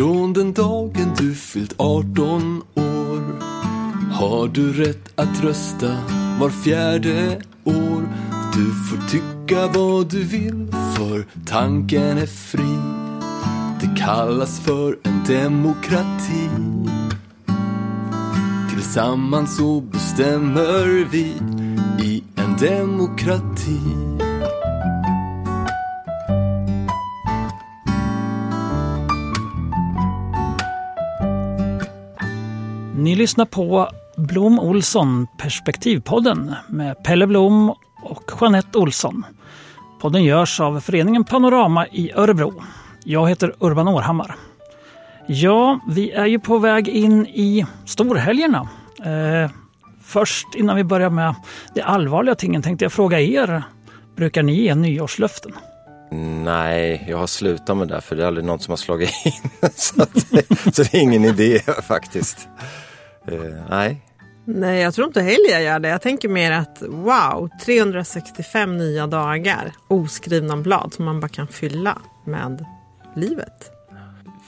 [0.00, 3.20] från den dagen du fyllt 18 år
[4.12, 5.96] har du rätt att rösta
[6.40, 8.08] var fjärde år.
[8.54, 12.76] Du får tycka vad du vill för tanken är fri.
[13.80, 16.48] Det kallas för en demokrati.
[18.70, 21.34] Tillsammans så bestämmer vi
[22.06, 24.19] i en demokrati.
[33.20, 39.24] Lyssnar på Blom Olsson Perspektivpodden med Pelle Blom och Jeanette Olsson.
[40.00, 42.62] Podden görs av föreningen Panorama i Örebro.
[43.04, 44.36] Jag heter Urban Århammar.
[45.26, 48.68] Ja, vi är ju på väg in i storhelgerna.
[49.04, 49.50] Eh,
[50.02, 51.34] först innan vi börjar med
[51.74, 53.62] de allvarliga tingen tänkte jag fråga er.
[54.16, 55.52] Brukar ni ge nyårslöften?
[56.44, 59.50] Nej, jag har slutat med det för det är aldrig någon som har slagit in.
[59.74, 60.18] så, att,
[60.76, 62.48] så det är ingen idé faktiskt.
[63.32, 64.00] Uh, nej.
[64.44, 65.88] Nej, jag tror inte heller jag gör det.
[65.88, 71.98] Jag tänker mer att wow, 365 nya dagar oskrivna blad som man bara kan fylla
[72.24, 72.64] med
[73.16, 73.70] livet.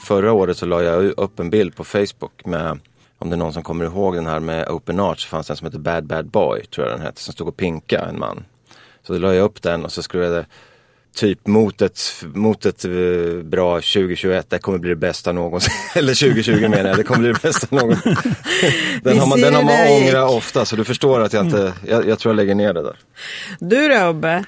[0.05, 2.79] Förra året så la jag upp en bild på Facebook med,
[3.19, 5.67] om det är någon som kommer ihåg den här med Open Arts, fanns en som
[5.67, 8.45] heter Bad Bad Boy, tror jag den hette, som stod och pinka en man.
[9.03, 10.45] Så då la jag upp den och så skrev jag
[11.15, 12.01] typ mot ett,
[12.35, 15.73] mot ett uh, bra 2021, det kommer bli det bästa någonsin.
[15.95, 18.17] Eller 2020 menar jag, det kommer bli det bästa någonsin.
[19.03, 22.09] den, har man, den har man ångrat ofta så du förstår att jag inte, jag,
[22.09, 22.97] jag, tror jag lägger ner det där.
[23.59, 24.45] Du då Ubbe?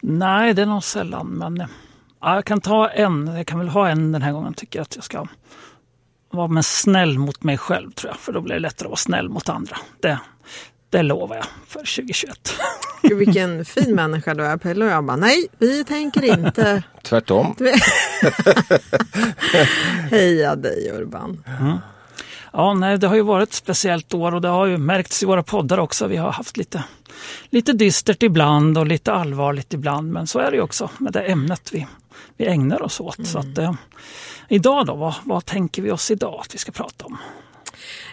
[0.00, 1.68] Nej, det är nog sällan men
[2.20, 4.82] ja, jag kan ta en, jag kan väl ha en den här gången tycker jag
[4.82, 5.26] att jag ska
[6.30, 8.96] vara men snäll mot mig själv tror jag, för då blir det lättare att vara
[8.96, 9.76] snäll mot andra.
[10.00, 10.18] Det,
[10.92, 12.52] det lovar jag för 2021.
[13.02, 16.82] Vilken fin människa du är Pelle och jag bara nej, vi tänker inte.
[17.02, 17.56] Tvärtom.
[20.10, 21.44] Heja dig Urban.
[21.60, 21.78] Mm.
[22.52, 25.26] Ja, nej, det har ju varit ett speciellt år och det har ju märkts i
[25.26, 26.06] våra poddar också.
[26.06, 26.84] Vi har haft lite,
[27.50, 30.12] lite dystert ibland och lite allvarligt ibland.
[30.12, 31.86] Men så är det ju också med det ämnet vi,
[32.36, 33.18] vi ägnar oss åt.
[33.18, 33.26] Mm.
[33.26, 33.74] Så att, eh,
[34.48, 37.18] idag då, vad, vad tänker vi oss idag att vi ska prata om?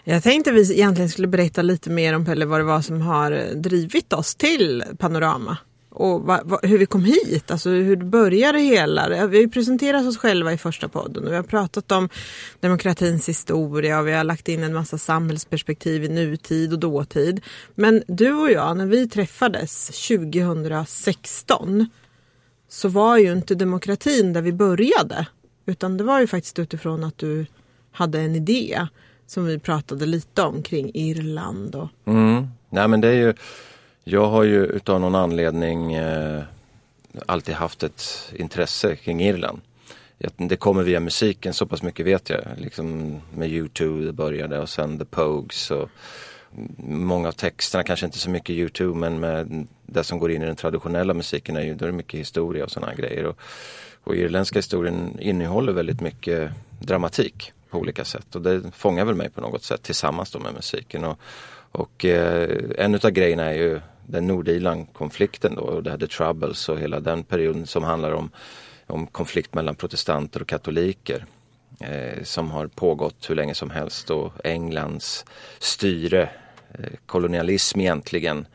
[0.09, 3.55] Jag tänkte vi egentligen skulle berätta lite mer om Pelle vad det var som har
[3.55, 5.57] drivit oss till Panorama.
[5.89, 9.09] Och va, va, hur vi kom hit, alltså hur det började hela.
[9.09, 12.09] Vi har ju presenterat oss själva i första podden och vi har pratat om
[12.59, 17.41] demokratins historia och vi har lagt in en massa samhällsperspektiv i nutid och dåtid.
[17.75, 21.89] Men du och jag, när vi träffades 2016
[22.69, 25.27] så var ju inte demokratin där vi började.
[25.65, 27.45] Utan det var ju faktiskt utifrån att du
[27.91, 28.87] hade en idé
[29.29, 31.75] som vi pratade lite om kring Irland.
[31.75, 31.87] Och...
[32.05, 32.47] Mm.
[32.69, 33.33] Nej men det är ju,
[34.03, 36.43] jag har ju utav någon anledning eh,
[37.25, 39.61] alltid haft ett intresse kring Irland.
[40.37, 42.41] Det kommer via musiken, så pass mycket vet jag.
[42.57, 45.71] Liksom med U2 det började och sen The Pogues.
[45.71, 45.89] Och
[46.87, 50.45] många av texterna, kanske inte så mycket U2 men med det som går in i
[50.45, 53.25] den traditionella musiken är ju, då är det mycket historia och sådana grejer.
[53.25, 53.39] Och,
[54.03, 59.29] och irländska historien innehåller väldigt mycket dramatik på olika sätt och det fångar väl mig
[59.29, 61.05] på något sätt tillsammans då med musiken.
[61.05, 61.19] Och,
[61.71, 66.69] och eh, en utav grejerna är ju den Nordirland-konflikten då och det här The Troubles
[66.69, 68.31] och hela den perioden som handlar om,
[68.87, 71.25] om konflikt mellan protestanter och katoliker.
[71.79, 75.25] Eh, som har pågått hur länge som helst och Englands
[75.59, 76.29] styre,
[76.71, 78.47] eh, kolonialism egentligen.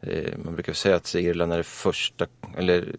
[0.00, 2.96] Eh, man brukar säga att Irland är det första, eller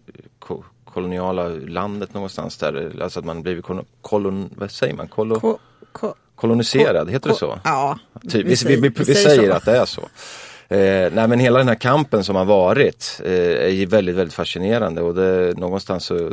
[0.92, 3.02] koloniala landet någonstans där.
[3.02, 3.64] Alltså att man blivit
[4.02, 5.08] kolon, vad säger man?
[5.08, 5.58] Kolo, ko,
[5.92, 7.58] ko, koloniserad, ko, heter det så?
[7.64, 10.02] Ja, typ, vi, vi, vi, vi säger, att det är så.
[10.70, 13.32] Eh, nej men hela den här kampen som har varit eh,
[13.80, 16.30] är väldigt, väldigt fascinerande och det, någonstans så,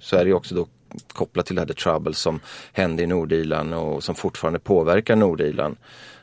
[0.00, 0.66] så är det också då
[1.12, 2.40] kopplat till det här The Trouble som
[2.72, 5.76] hände i Nordirland och som fortfarande påverkar Nordirland.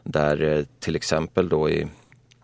[0.03, 1.87] Där eh, till exempel då i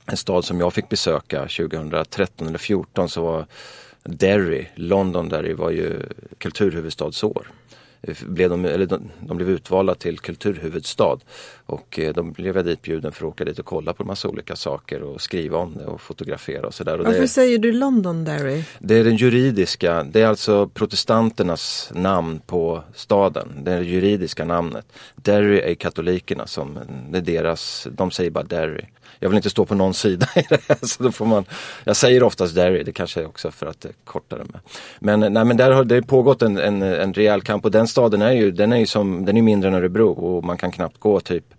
[0.06, 3.46] en stad som jag fick besöka 2013 eller 2014 så var
[4.04, 6.00] Derry, London Derry var ju
[6.38, 7.48] kulturhuvudstadsår.
[8.02, 11.20] Eh, blev de, eller de, de, blev utvalda till kulturhuvudstad
[11.70, 14.28] och eh, de blev jag ditbjuden för att åka dit och kolla på en massa
[14.28, 16.98] olika saker och skriva om det och fotografera och sådär.
[16.98, 18.64] Varför det, säger du Londonderry?
[18.80, 23.48] Det är den juridiska, det är alltså protestanternas namn på staden.
[23.64, 24.86] Det är det juridiska namnet.
[25.16, 26.80] Derry är katolikerna som,
[27.10, 28.86] det är deras, de säger bara Derry
[29.20, 30.78] jag vill inte stå på någon sida i det här.
[30.86, 31.46] Så då får man,
[31.84, 34.62] jag säger oftast Derry, det kanske är också för att det kortar det med.
[35.00, 38.22] Men, nej, men där har det pågått en, en, en rejäl kamp och den staden
[38.22, 41.00] är ju, den är ju som, den är mindre än Örebro och man kan knappt
[41.00, 41.54] gå typ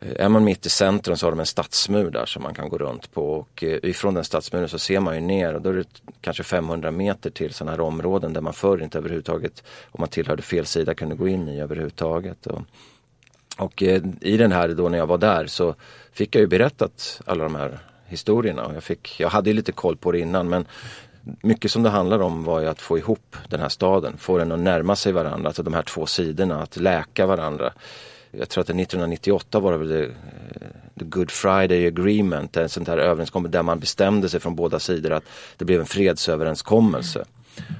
[0.00, 2.68] Eh, är man mitt i centrum så har de en stadsmur där som man kan
[2.68, 5.70] gå runt på och eh, ifrån den stadsmuren så ser man ju ner och då
[5.70, 5.88] är det
[6.20, 10.42] kanske 500 meter till sådana här områden där man förr inte överhuvudtaget, om man tillhörde
[10.42, 12.46] fel sida, kunde gå in i överhuvudtaget.
[12.46, 12.62] Och,
[13.58, 15.74] och eh, i den här då när jag var där så
[16.12, 19.72] fick jag ju berättat alla de här historierna och jag, fick, jag hade ju lite
[19.72, 20.66] koll på det innan men
[21.42, 24.52] mycket som det handlar om var ju att få ihop den här staden, få den
[24.52, 27.72] att närma sig varandra, alltså de här två sidorna, att läka varandra
[28.30, 30.10] jag tror att det 1998 var det väl det, eh,
[30.98, 35.12] the Good Friday Agreement, en sån här överenskommelse där man bestämde sig från båda sidor
[35.12, 35.24] att
[35.56, 37.24] det blev en fredsöverenskommelse.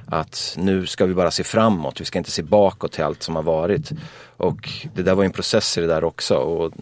[0.05, 3.35] Att nu ska vi bara se framåt, vi ska inte se bakåt till allt som
[3.35, 3.91] har varit.
[4.37, 6.35] Och det där var en process i det där också.
[6.35, 6.73] Och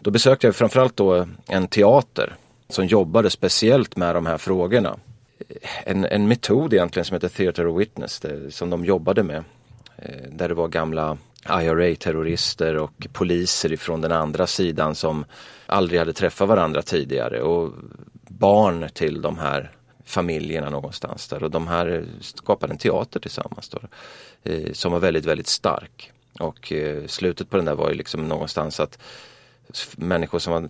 [0.00, 2.36] då besökte jag framförallt då en teater
[2.68, 4.96] som jobbade speciellt med de här frågorna.
[5.84, 9.44] En, en metod egentligen som heter Theater of Witness, det, som de jobbade med.
[9.96, 15.24] Eh, där det var gamla IRA-terrorister och poliser ifrån den andra sidan som
[15.66, 17.72] aldrig hade träffat varandra tidigare och
[18.28, 19.72] barn till de här
[20.04, 23.78] familjerna någonstans där och de här skapade en teater tillsammans då,
[24.42, 26.12] eh, som var väldigt, väldigt stark.
[26.40, 28.98] Och eh, slutet på den där var ju liksom någonstans att
[29.96, 30.68] människor som var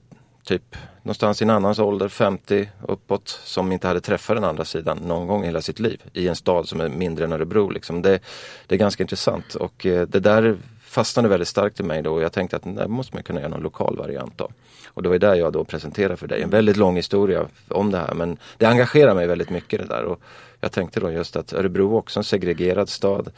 [0.48, 4.98] typ någonstans i en annans ålder, 50 uppåt, som inte hade träffat den andra sidan
[4.98, 7.70] någon gång i hela sitt liv i en stad som är mindre än Örebro.
[7.70, 8.02] Liksom.
[8.02, 8.20] Det,
[8.66, 12.22] det är ganska intressant och eh, det där fastnade väldigt starkt i mig då och
[12.22, 14.52] jag tänkte att det måste man kunna göra någon lokal variant av.
[14.86, 17.98] Och det var där jag då presenterade för dig en väldigt lång historia om det
[17.98, 20.04] här men det engagerar mig väldigt mycket det där.
[20.04, 20.20] Och
[20.60, 23.30] jag tänkte då just att Örebro är också en segregerad stad.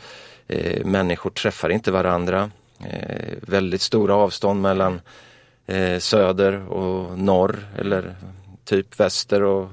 [0.48, 2.50] Eh, människor träffar inte varandra.
[2.84, 5.00] Eh, väldigt stora avstånd mellan
[5.70, 8.16] eh, söder och norr eller
[8.64, 9.68] typ väster och,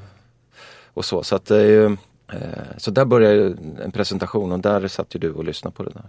[0.94, 1.24] och så.
[1.24, 1.86] Så, att det är ju,
[2.34, 5.92] eh, så där började en presentation och där satt ju du och lyssnade på det
[5.92, 6.06] där.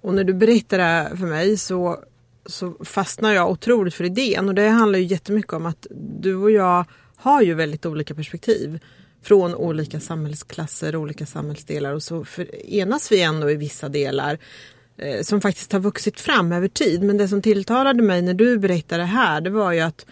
[0.00, 1.98] Och när du berättar det här för mig så,
[2.46, 5.86] så fastnar jag otroligt för idén och det handlar ju jättemycket om att
[6.20, 6.84] du och jag
[7.16, 8.80] har ju väldigt olika perspektiv
[9.22, 12.24] från olika samhällsklasser, olika samhällsdelar och så
[12.64, 14.38] enas vi ändå i vissa delar
[15.22, 17.02] som faktiskt har vuxit fram över tid.
[17.02, 20.06] Men det som tilltalade mig när du berättade det här det var ju att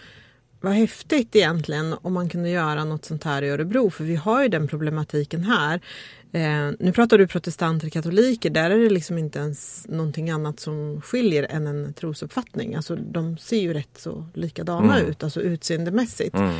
[0.61, 4.43] vad häftigt egentligen om man kunde göra något sånt här i Örebro för vi har
[4.43, 5.81] ju den problematiken här.
[6.31, 10.59] Eh, nu pratar du protestanter och katoliker, där är det liksom inte ens någonting annat
[10.59, 12.75] som skiljer än en trosuppfattning.
[12.75, 15.11] Alltså de ser ju rätt så likadana mm.
[15.11, 16.35] ut, alltså utseendemässigt.
[16.35, 16.55] Mm.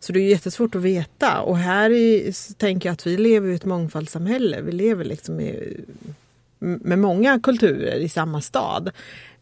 [0.00, 3.54] Så det är jättesvårt att veta och här i, tänker jag att vi lever i
[3.54, 4.60] ett mångfaldssamhälle.
[4.62, 5.80] Vi lever liksom i,
[6.60, 8.90] med många kulturer i samma stad.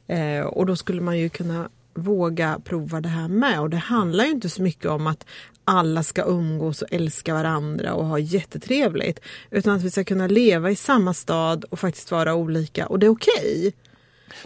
[0.07, 3.61] Eh, och då skulle man ju kunna våga prova det här med.
[3.61, 5.27] Och det handlar ju inte så mycket om att
[5.65, 9.21] alla ska umgås och älska varandra och ha jättetrevligt.
[9.51, 13.07] Utan att vi ska kunna leva i samma stad och faktiskt vara olika och det
[13.07, 13.59] är okej.
[13.59, 13.73] Okay.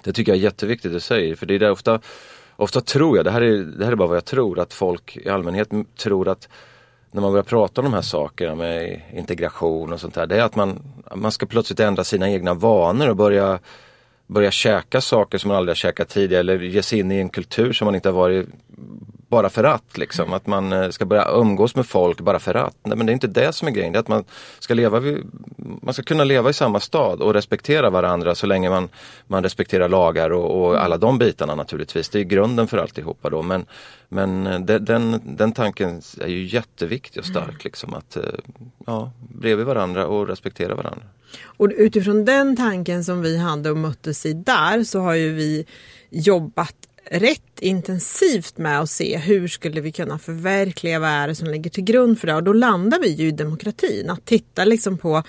[0.02, 2.00] Det tycker jag är jätteviktigt att du säger för det är där ofta,
[2.56, 5.16] ofta tror jag, det här, är, det här är bara vad jag tror, att folk
[5.16, 6.48] i allmänhet tror att
[7.12, 10.42] när man börjar prata om de här sakerna med integration och sånt där, det är
[10.42, 10.82] att man,
[11.14, 13.58] man ska plötsligt ändra sina egna vanor och börja
[14.26, 17.28] börja käka saker som man aldrig har käkat tidigare eller ge sig in i en
[17.28, 18.48] kultur som man inte har varit
[19.32, 20.32] bara för att liksom.
[20.32, 22.76] Att man eh, ska börja umgås med folk bara för att.
[22.82, 23.92] Nej men det är inte det som är grejen.
[23.92, 24.24] Det är att man
[24.58, 25.24] ska leva vid,
[25.82, 28.88] man ska kunna leva i samma stad och respektera varandra så länge man,
[29.26, 32.08] man respekterar lagar och, och alla de bitarna naturligtvis.
[32.08, 33.42] Det är grunden för alltihopa då.
[33.42, 33.66] Men,
[34.08, 37.60] men eh, de, den, den tanken är ju jätteviktig och stark mm.
[37.64, 37.94] liksom.
[37.94, 38.22] Att eh,
[38.86, 41.04] ja, bredvid varandra och respektera varandra.
[41.40, 45.66] Och utifrån den tanken som vi hade och möttes i där så har ju vi
[46.10, 46.76] jobbat
[47.10, 51.70] rätt intensivt med att se hur skulle vi kunna förverkliga vad är det som ligger
[51.70, 54.10] till grund för det och då landar vi ju i demokratin.
[54.10, 55.22] Att titta liksom på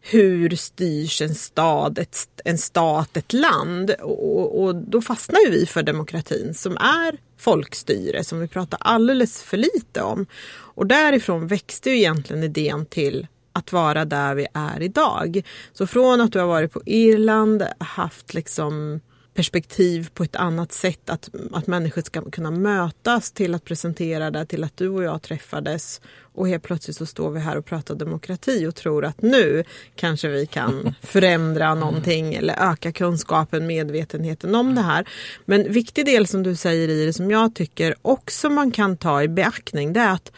[0.00, 5.66] hur styrs en stad, ett, en stat, ett land och, och då fastnar ju vi
[5.66, 10.26] för demokratin som är folkstyre som vi pratar alldeles för lite om.
[10.50, 15.42] Och därifrån växte ju egentligen idén till att vara där vi är idag.
[15.72, 19.00] Så från att du har varit på Irland, haft liksom
[19.34, 24.46] perspektiv på ett annat sätt, att, att människor ska kunna mötas till att presentera det,
[24.46, 26.00] till att du och jag träffades
[26.34, 29.64] och helt plötsligt så står vi här och pratar demokrati och tror att nu
[29.96, 35.08] kanske vi kan förändra någonting eller öka kunskapen, medvetenheten om det här.
[35.44, 39.22] Men viktig del som du säger i det som jag tycker också man kan ta
[39.22, 40.32] i beaktning det är att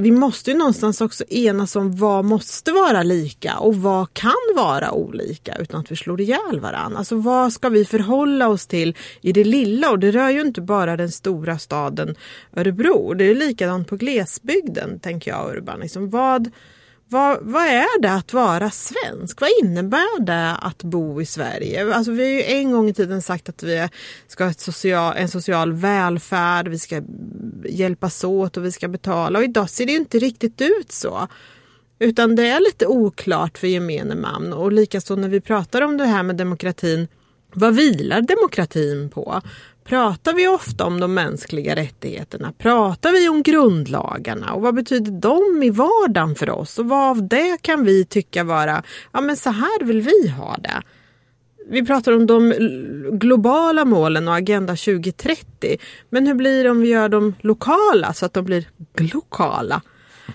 [0.00, 4.92] vi måste ju någonstans också enas om vad måste vara lika och vad kan vara
[4.92, 6.98] olika utan att vi slår ihjäl varandra.
[6.98, 10.60] Alltså vad ska vi förhålla oss till i det lilla och det rör ju inte
[10.60, 12.16] bara den stora staden
[12.56, 13.14] Örebro.
[13.14, 15.80] Det är likadant på glesbygden tänker jag Urban.
[15.80, 16.50] Liksom vad,
[17.10, 19.40] vad, vad är det att vara svensk?
[19.40, 21.94] Vad innebär det att bo i Sverige?
[21.94, 23.88] Alltså vi har ju en gång i tiden sagt att vi
[24.26, 27.02] ska ha social, en social välfärd, vi ska
[27.64, 29.38] hjälpas åt och vi ska betala.
[29.38, 31.28] Och idag ser det ju inte riktigt ut så.
[31.98, 34.52] Utan det är lite oklart för gemene man.
[34.52, 37.08] Och likaså när vi pratar om det här med demokratin,
[37.52, 39.42] vad vilar demokratin på?
[39.88, 42.52] Pratar vi ofta om de mänskliga rättigheterna?
[42.58, 44.52] Pratar vi om grundlagarna?
[44.52, 46.78] Och vad betyder de i vardagen för oss?
[46.78, 50.56] Och vad av det kan vi tycka vara, ja men så här vill vi ha
[50.56, 50.82] det.
[51.70, 52.54] Vi pratar om de
[53.12, 55.76] globala målen och Agenda 2030.
[56.10, 59.82] Men hur blir det om vi gör dem lokala så att de blir glokala?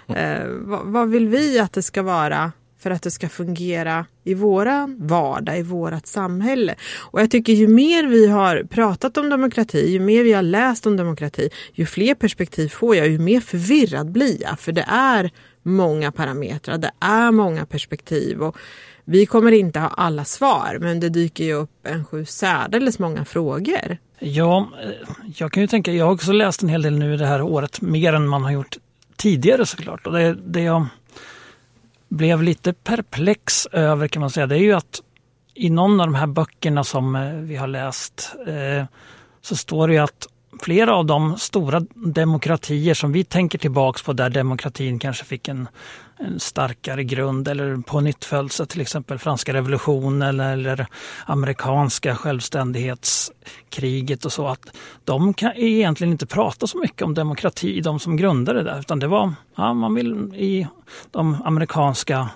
[0.07, 2.51] Eh, vad, vad vill vi att det ska vara
[2.83, 6.75] för att det ska fungera i våran vardag, i vårat samhälle.
[6.99, 10.85] Och jag tycker ju mer vi har pratat om demokrati, ju mer vi har läst
[10.85, 14.59] om demokrati, ju fler perspektiv får jag, ju mer förvirrad blir jag.
[14.59, 15.31] För det är
[15.63, 18.41] många parametrar, det är många perspektiv.
[18.41, 18.57] Och
[19.05, 23.25] vi kommer inte ha alla svar, men det dyker ju upp en sju särdeles många
[23.25, 23.97] frågor.
[24.19, 24.69] Ja,
[25.35, 27.81] jag kan ju tänka, jag har också läst en hel del nu det här året,
[27.81, 28.77] mer än man har gjort
[29.15, 30.07] tidigare såklart.
[30.07, 30.87] Och det, det jag
[32.15, 35.01] blev lite perplex över kan man säga, det är ju att
[35.53, 38.85] i någon av de här böckerna som eh, vi har läst eh,
[39.41, 40.27] så står det ju att
[40.61, 45.67] flera av de stora demokratier som vi tänker tillbaks på där demokratin kanske fick en,
[46.19, 50.87] en starkare grund eller på nytt födelse, till exempel franska revolutionen eller
[51.25, 54.47] amerikanska självständighetskriget och så.
[54.47, 58.79] att De kan egentligen inte prata så mycket om demokrati, de som grundade det där,
[58.79, 60.67] utan det var, ja, man vill i
[61.11, 62.29] de amerikanska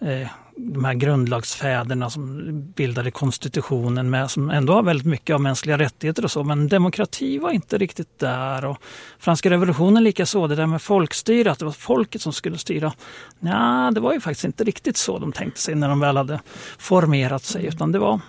[0.00, 0.28] eh,
[0.62, 6.24] de här grundlagsfäderna som bildade konstitutionen med, som ändå har väldigt mycket av mänskliga rättigheter
[6.24, 8.64] och så, men demokrati var inte riktigt där.
[8.64, 8.78] Och
[9.18, 12.92] franska revolutionen likaså, det där med folkstyre, att det var folket som skulle styra.
[13.38, 16.40] Nej, det var ju faktiskt inte riktigt så de tänkte sig när de väl hade
[16.78, 18.20] formerat sig, utan det var,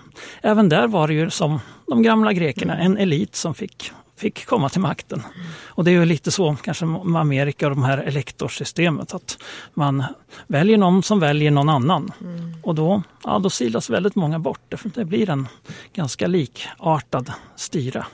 [0.42, 4.70] även där var det ju som de gamla grekerna, en elit som fick fick komma
[4.70, 5.24] till makten.
[5.64, 9.38] Och det är ju lite så kanske med Amerika och de här elektorsystemet att
[9.74, 10.04] man
[10.48, 12.12] väljer någon som väljer någon annan.
[12.22, 12.54] Mm.
[12.64, 14.74] Och då, ja, då silas väldigt många bort.
[14.96, 15.48] Det blir en
[15.94, 18.06] ganska likartad styre.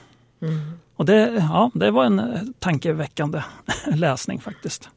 [0.42, 0.78] Mm.
[0.96, 3.42] Och det, ja, det var en tankeväckande
[3.86, 4.90] läsning faktiskt.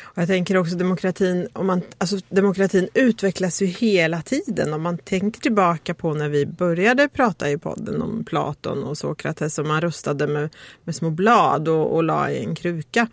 [0.00, 4.74] Och jag tänker också demokratin, om man, alltså demokratin utvecklas ju hela tiden.
[4.74, 9.58] Om man tänker tillbaka på när vi började prata i podden om Platon och Sokrates
[9.58, 10.54] och man rustade med,
[10.84, 13.08] med små blad och, och la i en kruka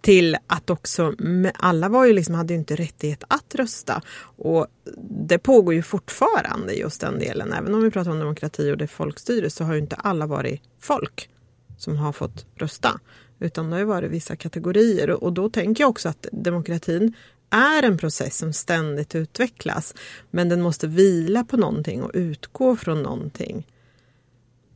[0.00, 1.14] till att också,
[1.54, 4.02] alla var ju liksom, hade ju inte rättighet att rösta.
[4.20, 4.66] Och
[5.26, 7.52] det pågår ju fortfarande just den delen.
[7.52, 10.62] Även om vi pratar om demokrati och det folkstyre så har ju inte alla varit
[10.80, 11.30] folk
[11.78, 13.00] som har fått rösta.
[13.40, 17.12] Utan det har varit vissa kategorier och då tänker jag också att demokratin
[17.50, 19.94] är en process som ständigt utvecklas.
[20.30, 23.66] Men den måste vila på någonting och utgå från någonting.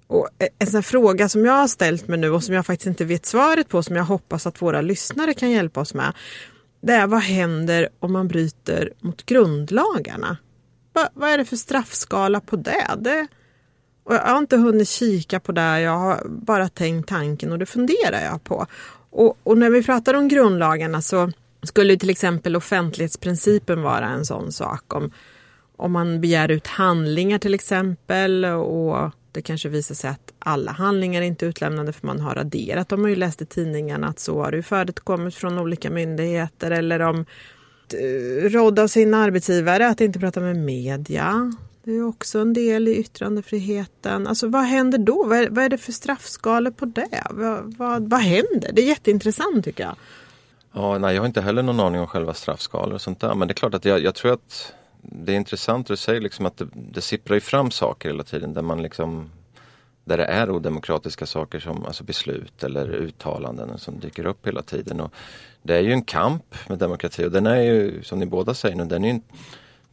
[0.06, 2.86] Och e, en sån fråga som jag har ställt mig nu och som jag faktiskt
[2.86, 6.12] inte vet svaret på, som jag hoppas att våra lyssnare kan hjälpa oss med.
[6.80, 10.36] Det är vad händer om man bryter mot grundlagarna?
[10.92, 12.86] Va, vad är det för straffskala på det?
[12.98, 13.26] det
[14.04, 17.66] och jag har inte hunnit kika på det, jag har bara tänkt tanken och det
[17.66, 18.66] funderar jag på.
[19.10, 21.32] Och, och när vi pratar om grundlagarna så
[21.62, 24.94] skulle till exempel offentlighetsprincipen vara en sån sak.
[24.94, 25.10] Om,
[25.76, 31.22] om man begär ut handlingar till exempel och det kanske visar sig att alla handlingar
[31.22, 32.88] är inte utlämnade för man har raderat.
[32.88, 37.00] De har ju läst i tidningarna att så har det förekommit från olika myndigheter eller
[37.00, 37.24] om
[37.94, 41.52] eh, råd av sin arbetsgivare att inte prata med media.
[41.84, 44.26] Det är också en del i yttrandefriheten.
[44.26, 45.24] Alltså vad händer då?
[45.24, 47.26] Vad är, vad är det för straffskalor på det?
[47.30, 48.70] Vad, vad, vad händer?
[48.72, 49.96] Det är jätteintressant tycker jag.
[50.72, 53.34] Ja, nej, jag har inte heller någon aning om själva straffskalor och sånt där.
[53.34, 54.72] Men det är klart att jag, jag tror att
[55.02, 58.62] det är intressant att säga liksom att det, det sipprar fram saker hela tiden där
[58.62, 59.30] man liksom
[60.04, 65.00] där det är odemokratiska saker som alltså beslut eller uttalanden som dyker upp hela tiden.
[65.00, 65.12] Och
[65.62, 68.76] det är ju en kamp med demokrati och den är ju som ni båda säger
[68.76, 69.20] nu, den är ju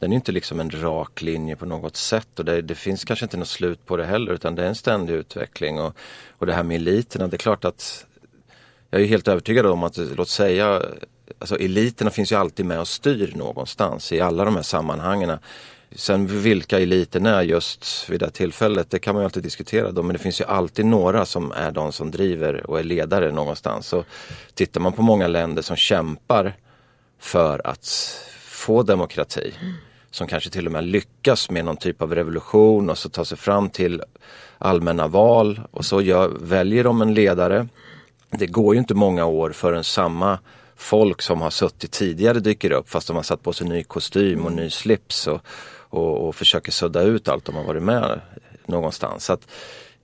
[0.00, 3.24] den är inte liksom en rak linje på något sätt och det, det, finns kanske
[3.24, 5.80] inte något slut på det heller utan det är en ständig utveckling.
[5.80, 5.96] Och,
[6.38, 8.06] och det här med eliterna, det är klart att
[8.90, 10.82] jag är helt övertygad om att, låt säga,
[11.38, 15.38] alltså eliterna finns ju alltid med och styr någonstans i alla de här sammanhangen.
[15.92, 20.02] Sen vilka eliterna är just vid det tillfället, det kan man ju alltid diskutera då,
[20.02, 23.86] men det finns ju alltid några som är de som driver och är ledare någonstans.
[23.86, 24.04] Så
[24.54, 26.56] tittar man på många länder som kämpar
[27.18, 27.86] för att
[28.40, 29.74] få demokrati, mm
[30.10, 33.38] som kanske till och med lyckas med någon typ av revolution och så tar sig
[33.38, 34.02] fram till
[34.58, 37.68] allmänna val och så gör, väljer de en ledare.
[38.30, 40.38] Det går ju inte många år förrän samma
[40.76, 44.46] folk som har suttit tidigare dyker upp fast de har satt på sig ny kostym
[44.46, 45.40] och ny slips och,
[45.78, 48.20] och, och försöker sudda ut allt de har varit med
[48.66, 49.24] någonstans.
[49.24, 49.46] Så att,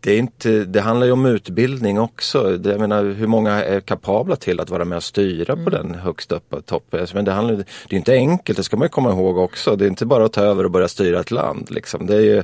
[0.06, 2.58] det, är inte, det handlar ju om utbildning också.
[2.64, 5.64] Jag menar, hur många är kapabla till att vara med och styra mm.
[5.64, 7.06] på den högst upp på toppen?
[7.14, 9.76] Men det, handlar, det är inte enkelt, det ska man komma ihåg också.
[9.76, 11.70] Det är inte bara att ta över och börja styra ett land.
[11.70, 12.06] Liksom.
[12.06, 12.42] Det, är ju,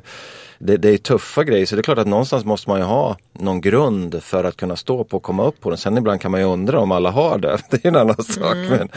[0.59, 3.17] det, det, är tuffa grejer så det är klart att någonstans måste man ju ha
[3.33, 5.79] någon grund för att kunna stå på och komma upp på den.
[5.79, 7.59] Sen ibland kan man ju undra om alla har det.
[7.71, 8.89] Det är en annan sak mm.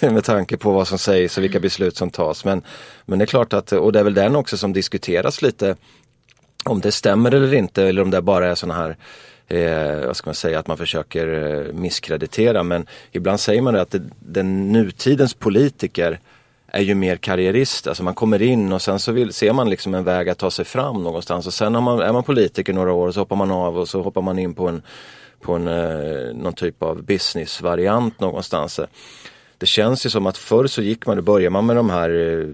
[0.00, 2.44] men, med tanke på vad som sägs och vilka beslut som tas.
[2.44, 2.62] Men,
[3.06, 5.76] men det är klart att, och det är väl den också som diskuteras lite
[6.64, 8.96] om det stämmer eller inte eller om det bara är sådana här
[9.48, 12.62] eh, vad ska man säga, att man försöker eh, misskreditera.
[12.62, 16.20] Men ibland säger man att det, den nutidens politiker
[16.66, 17.86] är ju mer karriärist.
[17.86, 20.50] Alltså man kommer in och sen så vill, ser man liksom en väg att ta
[20.50, 23.50] sig fram någonstans och sen man, är man politiker några år och så hoppar man
[23.50, 24.82] av och så hoppar man in på en,
[25.40, 28.80] på en, eh, någon typ av businessvariant någonstans
[29.64, 32.10] det känns ju som att förr så gick man, då började man med de här
[32.10, 32.46] eh,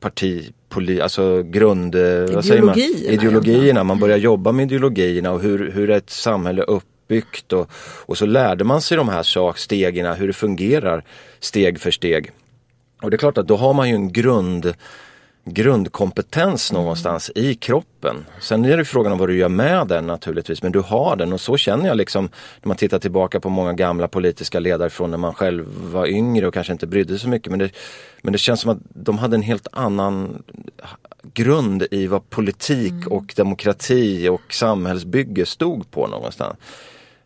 [0.00, 2.78] parti, poli, alltså grund, eh, säger man?
[2.78, 3.84] ideologierna.
[3.84, 7.70] Man börjar jobba med ideologierna och hur, hur ett samhälle uppbyggt och,
[8.06, 11.04] och så lärde man sig de här sak, stegen, hur det fungerar
[11.40, 12.30] steg för steg.
[13.02, 14.74] Och det är klart att då har man ju en grund
[15.44, 18.26] grundkompetens någonstans i kroppen.
[18.40, 21.32] Sen är det frågan om vad du gör med den naturligtvis, men du har den
[21.32, 22.24] och så känner jag liksom
[22.60, 26.46] när man tittar tillbaka på många gamla politiska ledare från när man själv var yngre
[26.46, 27.50] och kanske inte brydde sig så mycket.
[27.50, 27.70] Men det,
[28.22, 30.42] men det känns som att de hade en helt annan
[31.32, 33.08] grund i vad politik mm.
[33.08, 36.56] och demokrati och samhällsbygge stod på någonstans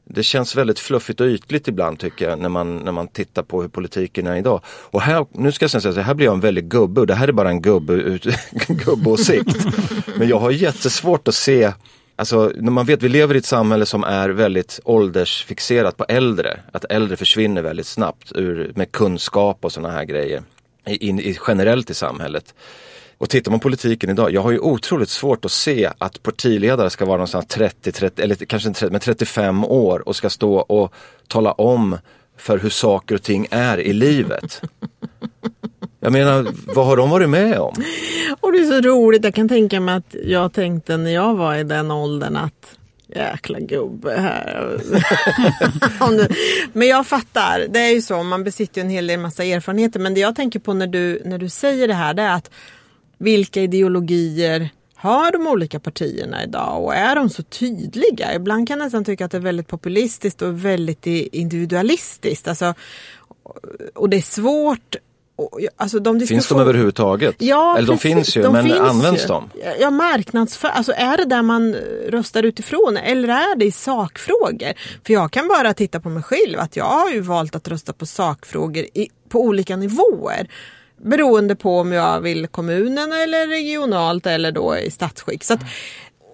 [0.04, 3.62] det känns väldigt fluffigt och ytligt ibland tycker jag när man, när man tittar på
[3.62, 4.60] hur politiken är idag.
[4.66, 7.14] Och här, nu ska jag säga så här blir jag en väldigt gubbe och det
[7.14, 8.18] här är bara en gubbe,
[8.68, 9.66] gubbåsikt.
[10.16, 11.72] Men jag har jättesvårt att se
[12.16, 16.60] Alltså när man vet, vi lever i ett samhälle som är väldigt åldersfixerat på äldre.
[16.72, 20.42] Att äldre försvinner väldigt snabbt ur, med kunskap och sådana här grejer.
[20.86, 22.54] In, i, generellt i samhället.
[23.18, 26.90] Och tittar man på politiken idag, jag har ju otroligt svårt att se att partiledare
[26.90, 30.54] ska vara någonstans 30, 30 eller kanske inte 30, men 35 år och ska stå
[30.54, 30.94] och
[31.28, 31.98] tala om
[32.36, 34.62] för hur saker och ting är i livet.
[36.00, 37.74] Jag menar, vad har de varit med om?
[38.40, 41.56] Och det är så roligt, jag kan tänka mig att jag tänkte när jag var
[41.56, 44.80] i den åldern att jäkla gubbe här.
[46.72, 50.00] men jag fattar, det är ju så, man besitter en hel del massa erfarenheter.
[50.00, 52.50] Men det jag tänker på när du, när du säger det här, det är att
[53.18, 58.34] vilka ideologier har de olika partierna idag och är de så tydliga?
[58.34, 62.48] Ibland kan jag nästan tycka att det är väldigt populistiskt och väldigt individualistiskt.
[62.48, 62.74] Alltså,
[63.94, 64.96] och det är svårt
[65.76, 66.20] Alltså de.
[66.20, 67.34] Finns de överhuvudtaget?
[67.38, 68.02] Ja, Eller precis.
[68.02, 69.28] de finns ju, de men finns används ju.
[69.28, 69.50] de?
[69.80, 71.74] Ja, marknadsför, alltså är det där man
[72.08, 74.72] röstar utifrån eller är det i sakfrågor?
[75.06, 77.92] För jag kan bara titta på mig själv att jag har ju valt att rösta
[77.92, 80.48] på sakfrågor i, på olika nivåer.
[80.96, 85.44] Beroende på om jag vill kommunen eller regionalt eller då i statsskick.
[85.44, 85.60] Så att,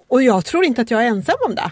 [0.09, 1.71] och jag tror inte att jag är ensam om det.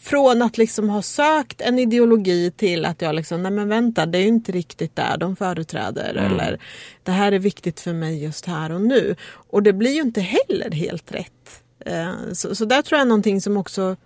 [0.00, 4.18] Från att liksom ha sökt en ideologi till att jag liksom, nej men vänta, det
[4.18, 6.10] är inte riktigt där de företräder.
[6.10, 6.32] Mm.
[6.32, 6.60] Eller
[7.02, 9.16] det här är viktigt för mig just här och nu.
[9.32, 11.62] Och det blir ju inte heller helt rätt.
[11.86, 13.96] Eh, så, så där tror jag är någonting som också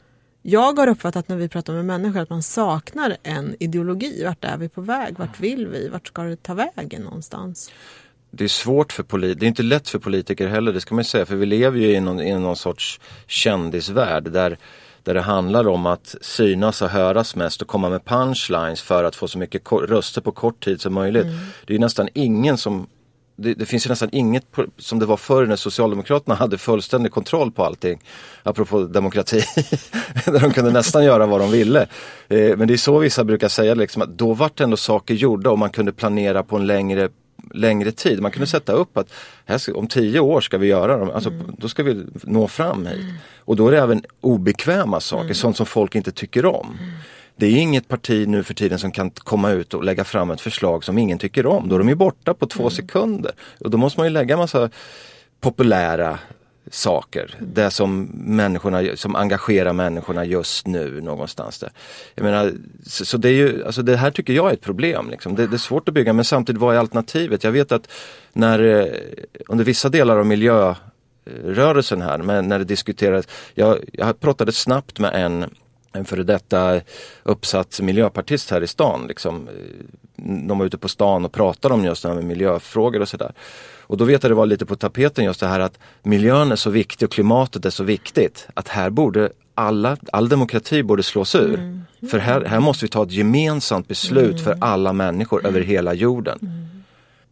[0.42, 4.24] jag har uppfattat när vi pratar med människor att man saknar en ideologi.
[4.24, 5.18] Vart är vi på väg?
[5.18, 5.88] Vart vill vi?
[5.88, 7.70] Vart ska det ta vägen någonstans?
[8.30, 11.04] Det är svårt för politiker, det är inte lätt för politiker heller, det ska man
[11.04, 14.58] säga, för vi lever ju i någon, i någon sorts kändisvärld där,
[15.02, 19.16] där det handlar om att synas och höras mest och komma med punchlines för att
[19.16, 21.24] få så mycket röster på kort tid som möjligt.
[21.24, 21.38] Mm.
[21.66, 22.86] Det är nästan ingen som
[23.42, 24.44] det, det, finns ju nästan inget
[24.78, 28.02] som det var förr när Socialdemokraterna hade fullständig kontroll på allting.
[28.42, 29.40] Apropå demokrati.
[30.24, 31.80] där de kunde nästan göra vad de ville.
[32.28, 35.50] Eh, men det är så vissa brukar säga liksom, att då vart ändå saker gjorda
[35.50, 37.08] och man kunde planera på en längre
[37.54, 38.20] längre tid.
[38.20, 39.12] Man kunde sätta upp att
[39.46, 41.54] här, om tio år ska vi göra dem, alltså, mm.
[41.58, 43.06] då ska vi nå fram hit.
[43.38, 45.34] Och då är det även obekväma saker, mm.
[45.34, 46.78] sånt som folk inte tycker om.
[47.40, 47.54] Mm.
[47.54, 50.40] Det är inget parti nu för tiden som kan komma ut och lägga fram ett
[50.40, 51.68] förslag som ingen tycker om.
[51.68, 52.70] Då är de ju borta på två mm.
[52.70, 53.32] sekunder.
[53.60, 54.70] Och då måste man ju lägga massa
[55.40, 56.18] populära
[56.70, 57.34] saker.
[57.40, 61.70] Det som människorna, som engagerar människorna just nu någonstans där.
[62.14, 62.52] Jag menar,
[62.86, 65.10] så, så det är ju, alltså det här tycker jag är ett problem.
[65.10, 65.34] Liksom.
[65.34, 67.44] Det, det, är svårt att bygga men samtidigt vad är alternativet?
[67.44, 67.88] Jag vet att
[68.32, 68.86] när eh,
[69.48, 75.14] under vissa delar av miljörörelsen här, men när det diskuterades, jag, jag pratade snabbt med
[75.14, 75.44] en
[75.92, 76.80] en före detta
[77.22, 79.06] uppsatt miljöpartist här i stan.
[79.08, 79.48] Liksom.
[80.48, 83.32] De var ute på stan och pratade om just det här med miljöfrågor och sådär.
[83.80, 86.56] Och då vet jag det var lite på tapeten just det här att miljön är
[86.56, 91.34] så viktig och klimatet är så viktigt att här borde alla, all demokrati borde slås
[91.34, 91.54] ur.
[91.54, 91.84] Mm.
[92.10, 96.38] För här, här måste vi ta ett gemensamt beslut för alla människor över hela jorden.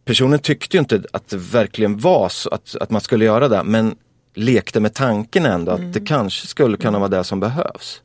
[0.05, 3.63] Personen tyckte ju inte att det verkligen var så att, att man skulle göra det
[3.63, 3.95] men
[4.33, 8.01] lekte med tanken ändå att det kanske skulle kunna vara det som behövs.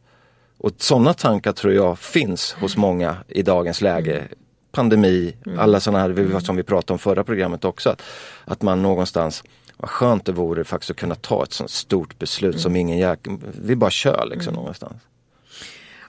[0.59, 4.29] Och sådana tankar tror jag finns hos många i dagens läge.
[4.73, 7.90] Pandemi, alla sådana här som vi pratade om förra programmet också.
[7.90, 8.03] Att,
[8.45, 9.45] att man någonstans,
[9.77, 13.19] vad skönt det vore faktiskt att kunna ta ett sånt stort beslut som ingen jäk...
[13.62, 15.03] Vi bara kör liksom någonstans.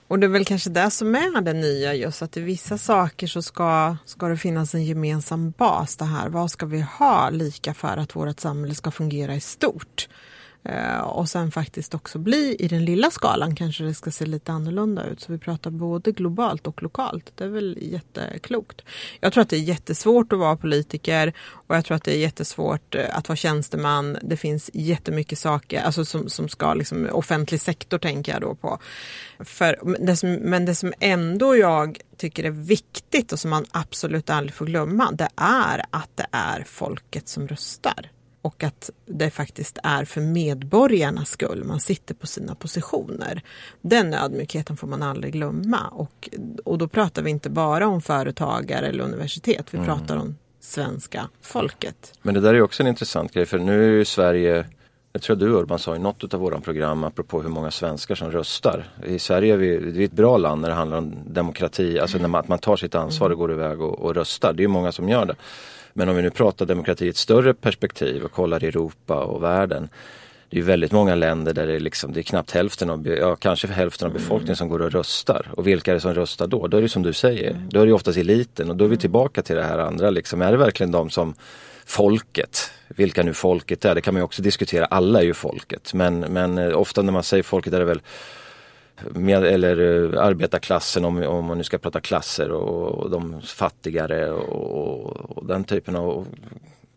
[0.08, 3.26] Och det är väl kanske det som är det nya just att i vissa saker
[3.26, 6.28] så ska, ska det finnas en gemensam bas det här.
[6.28, 10.08] Vad ska vi ha lika för att vårt samhälle ska fungera i stort?
[10.68, 14.52] Eh, och sen faktiskt också bli i den lilla skalan kanske det ska se lite
[14.52, 15.20] annorlunda ut.
[15.20, 17.32] Så vi pratar både globalt och lokalt.
[17.34, 18.82] Det är väl jätteklokt.
[19.20, 22.18] Jag tror att det är jättesvårt att vara politiker och jag tror att det är
[22.18, 24.18] jättesvårt eh, att vara tjänsteman.
[24.22, 28.78] Det finns jättemycket saker alltså som, som ska, liksom, offentlig sektor tänker jag då på.
[29.38, 33.64] För, men det som, men det som ändå jag tycker är viktigt och som man
[33.70, 38.10] absolut aldrig får glömma det är att det är folket som röstar
[38.46, 43.42] och att det faktiskt är för medborgarnas skull man sitter på sina positioner.
[43.80, 46.28] Den ödmjukheten får man aldrig glömma och,
[46.64, 52.18] och då pratar vi inte bara om företagare eller universitet, vi pratar om svenska folket.
[52.22, 54.66] Men det där är också en intressant grej för nu är ju Sverige
[55.12, 58.30] jag tror du Urban sa i något av våra program apropå hur många svenskar som
[58.30, 58.88] röstar.
[59.04, 62.18] I Sverige är vi, vi är ett bra land när det handlar om demokrati, alltså
[62.18, 64.52] när man, att man tar sitt ansvar och går iväg och, och röstar.
[64.52, 65.36] Det är många som gör det.
[65.96, 69.88] Men om vi nu pratar demokrati i ett större perspektiv och kollar Europa och världen.
[70.50, 73.36] Det är väldigt många länder där det är, liksom, det är knappt hälften av, ja,
[73.36, 75.46] kanske hälften av befolkningen som går och röstar.
[75.50, 76.66] Och vilka är det som röstar då?
[76.66, 78.96] Då är det som du säger, då är det oftast eliten och då är vi
[78.96, 80.10] tillbaka till det här andra.
[80.10, 80.42] Liksom.
[80.42, 81.34] Är det verkligen de som
[81.84, 85.94] folket, vilka nu folket är, det kan man ju också diskutera, alla är ju folket.
[85.94, 88.00] Men, men eh, ofta när man säger folket är det väl
[89.10, 94.30] med, eller eh, arbetarklassen om, om man nu ska prata klasser och, och de fattigare
[94.30, 96.26] och, och, den typen av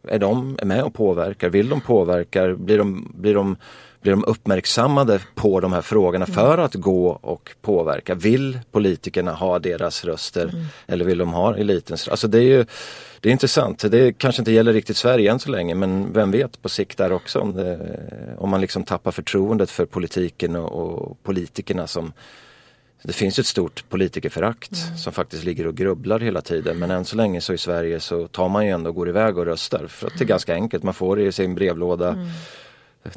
[0.07, 1.49] är de med och påverkar?
[1.49, 2.55] Vill de påverka?
[2.55, 3.55] Blir de, blir de,
[4.01, 8.15] blir de uppmärksammade på de här frågorna för att gå och påverka?
[8.15, 12.07] Vill politikerna ha deras röster eller vill de ha elitens?
[12.07, 12.65] Alltså det är ju
[13.19, 13.91] det är intressant.
[13.91, 17.11] Det kanske inte gäller riktigt Sverige än så länge men vem vet på sikt där
[17.11, 17.99] också om, det,
[18.37, 22.13] om man liksom tappar förtroendet för politiken och, och politikerna som
[23.03, 27.15] det finns ett stort politikerförakt som faktiskt ligger och grubblar hela tiden men än så
[27.15, 30.07] länge så i Sverige så tar man ju ändå och går iväg och röstar för
[30.07, 30.83] att det är ganska enkelt.
[30.83, 32.11] Man får det i sin brevlåda.
[32.11, 32.29] Det,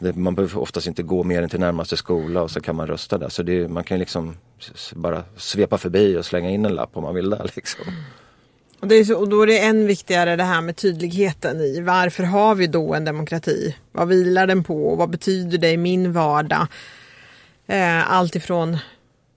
[0.00, 3.18] man behöver oftast inte gå mer än till närmaste skola och så kan man rösta
[3.18, 3.28] där.
[3.28, 4.36] Så det, man kan liksom
[4.94, 7.50] bara svepa förbi och slänga in en lapp om man vill där.
[7.56, 7.84] Liksom.
[8.80, 11.80] Och, det är så, och då är det än viktigare det här med tydligheten i
[11.80, 13.76] varför har vi då en demokrati?
[13.92, 14.96] Vad vilar den på?
[14.96, 16.66] Vad betyder det i min vardag?
[17.66, 18.78] Eh, allt ifrån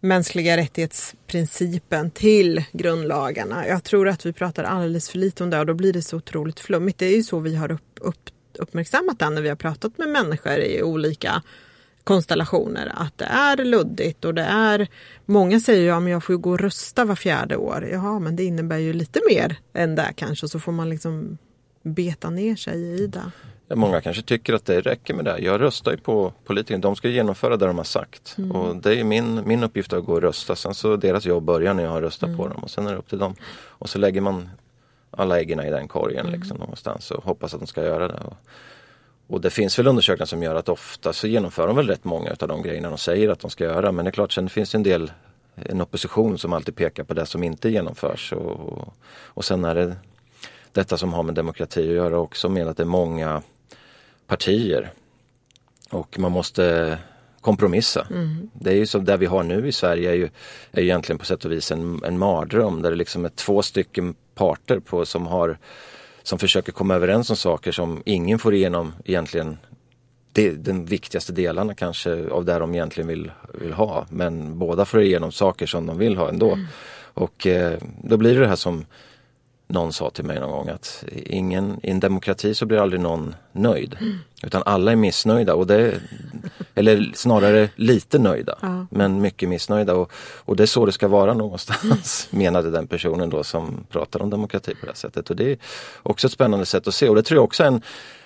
[0.05, 3.67] mänskliga rättighetsprincipen till grundlagarna.
[3.67, 6.17] Jag tror att vi pratar alldeles för lite om det och då blir det så
[6.17, 6.99] otroligt flummigt.
[6.99, 10.09] Det är ju så vi har upp, upp, uppmärksammat det när vi har pratat med
[10.09, 11.41] människor i olika
[12.03, 14.87] konstellationer att det är luddigt och det är
[15.25, 17.89] Många säger ju att ja, jag får ju gå och rösta var fjärde år.
[17.91, 21.37] Jaha, men det innebär ju lite mer än det kanske så får man liksom
[21.83, 23.31] beta ner sig i det.
[23.67, 25.39] Ja, Många kanske tycker att det räcker med det.
[25.39, 26.81] Jag röstar ju på politikerna.
[26.81, 28.35] De ska genomföra det de har sagt.
[28.53, 30.55] Och det är min, min uppgift att gå och rösta.
[30.55, 32.97] Sen så deras jobb börjar när jag har röstat på dem och sen är det
[32.97, 33.35] upp till dem.
[33.55, 34.49] Och så lägger man
[35.17, 38.19] alla äggen i den korgen liksom någonstans och hoppas att de ska göra det.
[38.25, 38.37] Och,
[39.27, 42.35] och det finns väl undersökningar som gör att ofta så genomför de väl rätt många
[42.39, 43.91] av de grejerna de säger att de ska göra.
[43.91, 45.11] Men det är klart, sen finns det en del
[45.55, 48.33] en opposition som alltid pekar på det som inte genomförs.
[48.33, 49.95] Och, och sen är det
[50.71, 53.41] detta som har med demokrati att göra också med att det är många
[54.27, 54.91] partier.
[55.89, 56.97] Och man måste
[57.41, 58.07] kompromissa.
[58.53, 60.29] Det är ju som det vi har nu i Sverige är ju,
[60.71, 63.61] är ju egentligen på sätt och vis en, en mardröm där det liksom är två
[63.61, 65.57] stycken parter på som har
[66.23, 69.57] som försöker komma överens om saker som ingen får igenom egentligen
[70.31, 74.05] det, den viktigaste delarna kanske av det de egentligen vill, vill ha.
[74.09, 76.57] Men båda får igenom saker som de vill ha ändå.
[77.13, 78.85] Och eh, då blir det det här som
[79.67, 83.35] någon sa till mig någon gång att ingen, i en demokrati så blir aldrig någon
[83.51, 83.97] nöjd.
[84.43, 85.93] Utan alla är missnöjda och det,
[86.75, 88.57] eller snarare lite nöjda.
[88.61, 88.85] Ja.
[88.91, 92.27] Men mycket missnöjda och, och det är så det ska vara någonstans.
[92.31, 95.29] Menade den personen då som pratar om demokrati på det sättet.
[95.29, 95.57] Och det är
[96.03, 97.81] också ett spännande sätt att se och det tror jag också är en,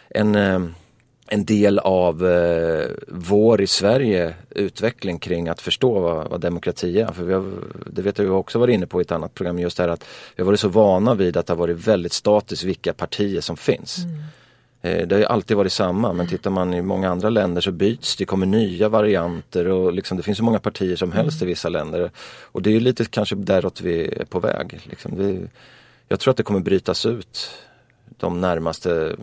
[0.09, 0.71] en eh,
[1.31, 7.11] en del av eh, vår i Sverige utveckling kring att förstå vad, vad demokrati är.
[7.11, 7.53] För vi har,
[7.85, 9.89] det vet jag vi också varit inne på i ett annat program just det här
[9.89, 13.41] att vi har varit så vana vid att det har varit väldigt statiskt vilka partier
[13.41, 13.97] som finns.
[14.81, 18.15] Eh, det har alltid varit samma men tittar man i många andra länder så byts
[18.15, 21.69] det, kommer nya varianter och liksom, det finns så många partier som helst i vissa
[21.69, 22.11] länder.
[22.41, 24.79] Och det är ju lite kanske däråt vi är på väg.
[24.83, 25.17] Liksom.
[25.17, 25.47] Det,
[26.07, 27.49] jag tror att det kommer brytas ut
[28.17, 29.15] de närmaste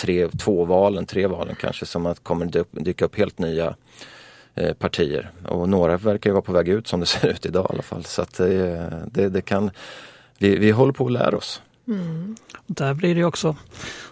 [0.00, 3.74] tre, två valen, tre valen kanske som att kommer dyka upp helt nya
[4.54, 5.30] eh, partier.
[5.46, 7.82] Och några verkar ju vara på väg ut som det ser ut idag i alla
[7.82, 8.04] fall.
[8.04, 9.70] Så att det, det, det kan,
[10.38, 11.62] vi, vi håller på att lära oss.
[11.90, 12.36] Mm.
[12.66, 13.56] Där blir det också,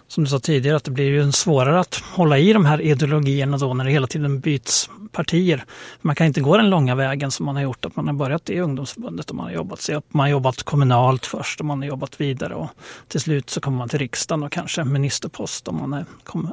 [0.07, 3.57] som du sa tidigare, att det blir ju svårare att hålla i de här ideologierna
[3.57, 5.63] då när det hela tiden byts partier.
[6.01, 8.49] Man kan inte gå den långa vägen som man har gjort, att man har börjat
[8.49, 10.13] i ungdomsförbundet och man har jobbat sig upp.
[10.13, 12.69] Man har jobbat kommunalt först och man har jobbat vidare och
[13.07, 16.05] till slut så kommer man till riksdagen och kanske ministerpost om man är,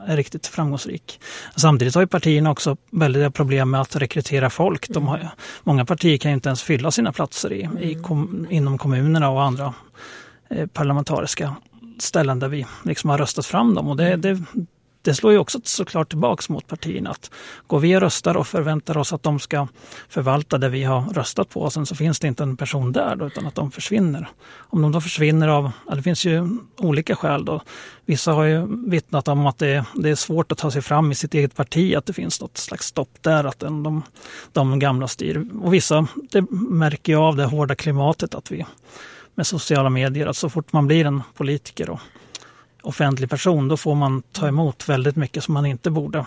[0.07, 1.21] är riktigt framgångsrik.
[1.57, 4.89] Samtidigt har ju partierna också väldiga problem med att rekrytera folk.
[4.89, 5.31] De har,
[5.63, 9.43] många partier kan ju inte ens fylla sina platser i, i kom, inom kommunerna och
[9.43, 9.75] andra
[10.49, 11.57] Eh, parlamentariska
[11.99, 13.89] ställen där vi liksom har röstat fram dem.
[13.89, 14.43] Och det, det,
[15.03, 17.11] det slår ju också såklart tillbaks mot partierna.
[17.11, 17.31] Att
[17.67, 19.69] går vi och röstar och förväntar oss att de ska
[20.09, 23.17] förvalta det vi har röstat på och sen så finns det inte en person där
[23.17, 24.29] då, utan att de försvinner.
[24.57, 27.63] Om de då försvinner av, ja, det finns ju olika skäl då.
[28.05, 31.15] Vissa har ju vittnat om att det, det är svårt att ta sig fram i
[31.15, 34.03] sitt eget parti, att det finns något slags stopp där, att de,
[34.53, 35.49] de gamla styr.
[35.63, 38.67] Och vissa, det märker jag av det hårda klimatet att vi
[39.37, 42.01] med sociala medier att så fort man blir en politiker och
[42.83, 46.27] offentlig person då får man ta emot väldigt mycket som man inte borde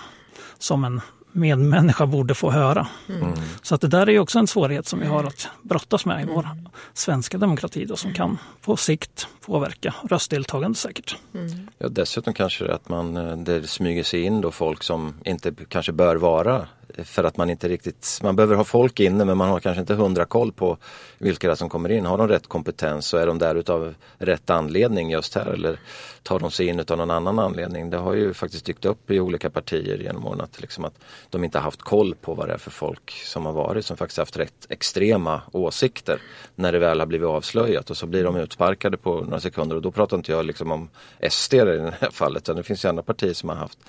[0.58, 2.88] som en medmänniska borde få höra.
[3.10, 3.34] Mm.
[3.62, 6.24] Så att det där är ju också en svårighet som vi har att brottas med
[6.24, 6.48] i vår
[6.94, 11.18] svenska demokrati då, som kan på sikt påverka röstdeltagande säkert.
[11.34, 11.68] Mm.
[11.78, 15.92] Ja, dessutom kanske att man, eh, det smyger sig in då folk som inte kanske
[15.92, 19.60] bör vara för att man inte riktigt, man behöver ha folk inne men man har
[19.60, 20.78] kanske inte hundra koll på
[21.18, 22.06] vilka det är som kommer in.
[22.06, 25.80] Har de rätt kompetens så är de där utav rätt anledning just här eller
[26.24, 27.90] tar de sig in utav någon annan anledning.
[27.90, 31.00] Det har ju faktiskt dykt upp i olika partier genom åren att, liksom att
[31.30, 34.18] de inte haft koll på vad det är för folk som har varit som faktiskt
[34.18, 36.22] haft rätt extrema åsikter
[36.56, 39.82] när det väl har blivit avslöjat och så blir de utsparkade på några sekunder och
[39.82, 40.90] då pratar inte jag liksom om
[41.30, 43.80] SD i det här fallet utan det finns ju andra partier som har haft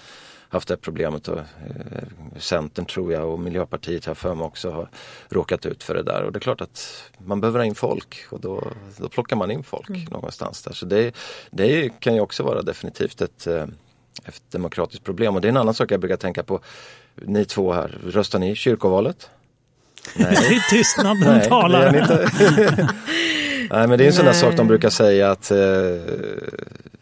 [0.50, 1.44] haft det problemet och eh,
[2.38, 4.88] Centern tror jag och Miljöpartiet har för mig också har
[5.28, 8.16] råkat ut för det där och det är klart att man behöver ha in folk
[8.30, 10.04] och då, då plockar man in folk mm.
[10.10, 10.72] någonstans där.
[10.72, 11.14] Så det,
[11.50, 13.66] det kan ju också vara definitivt ett, eh,
[14.24, 16.60] ett demokratiskt problem och det är en annan sak jag brukar tänka på.
[17.14, 19.30] Ni två här, röstar ni i kyrkovalet?
[20.16, 20.62] Nej.
[20.70, 21.92] Tystnaden talar.
[23.70, 25.58] Nej men det är en sån där sak de brukar säga att eh,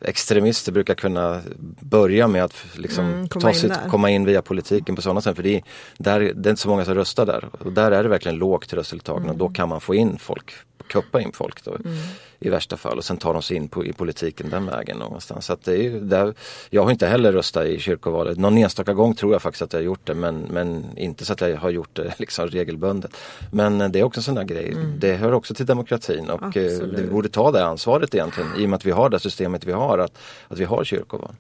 [0.01, 1.41] extremister brukar kunna
[1.81, 5.21] börja med att liksom mm, komma, ta in sitt, komma in via politiken på sådana
[5.21, 5.37] sätt.
[5.37, 5.63] För det är,
[5.99, 7.49] där, det är inte så många som röstar där.
[7.59, 9.33] Och där är det verkligen lågt röstdeltagande mm.
[9.33, 10.53] och då kan man få in folk,
[10.89, 11.65] kuppa in folk.
[11.65, 11.71] Då.
[11.71, 11.97] Mm
[12.41, 15.47] i värsta fall och sen tar de sig in på, i politiken den vägen någonstans.
[15.47, 16.35] Så det är där,
[16.71, 18.39] jag har inte heller röstat i kyrkovalet.
[18.39, 21.33] Någon enstaka gång tror jag faktiskt att jag har gjort det men, men inte så
[21.33, 23.11] att jag har gjort det liksom regelbundet.
[23.53, 24.73] Men det är också en sån där grej.
[24.73, 24.99] Mm.
[24.99, 26.99] Det hör också till demokratin och Absolut.
[26.99, 29.73] vi borde ta det ansvaret egentligen i och med att vi har det systemet vi
[29.73, 30.19] har, att,
[30.49, 31.35] att vi har kyrkoval.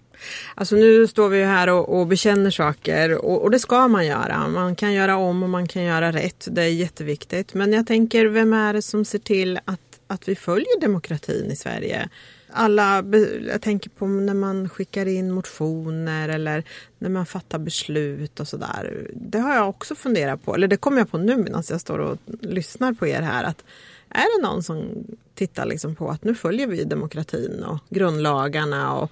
[0.54, 4.48] Alltså nu står vi här och, och bekänner saker och, och, det ska man göra.
[4.48, 6.48] Man kan göra om och man kan göra rätt.
[6.50, 7.54] Det är jätteviktigt.
[7.54, 11.56] Men jag tänker, vem är det som ser till att att vi följer demokratin i
[11.56, 12.08] Sverige.
[12.50, 13.04] Alla,
[13.48, 16.64] jag tänker på när man skickar in motioner eller
[16.98, 19.10] när man fattar beslut och sådär.
[19.14, 21.98] Det har jag också funderat på, eller det kommer jag på nu medan jag står
[21.98, 23.44] och lyssnar på er här.
[23.44, 23.64] Att
[24.10, 29.10] är det någon som tittar liksom på att nu följer vi demokratin och grundlagarna och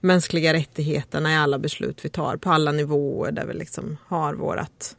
[0.00, 4.96] mänskliga rättigheterna i alla beslut vi tar på alla nivåer där vi liksom har vårat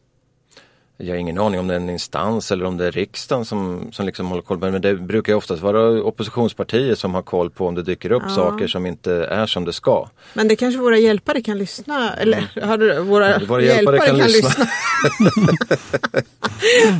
[1.01, 3.89] jag har ingen aning om det är en instans eller om det är riksdagen som,
[3.91, 4.71] som liksom håller koll på det.
[4.71, 8.35] Men det brukar oftast vara oppositionspartier som har koll på om det dyker upp ja.
[8.35, 10.09] saker som inte är som det ska.
[10.33, 12.69] Men det kanske våra hjälpare kan lyssna, eller mm.
[12.69, 14.67] har du, våra, våra hjälpare, hjälpare kan, kan, lyssna.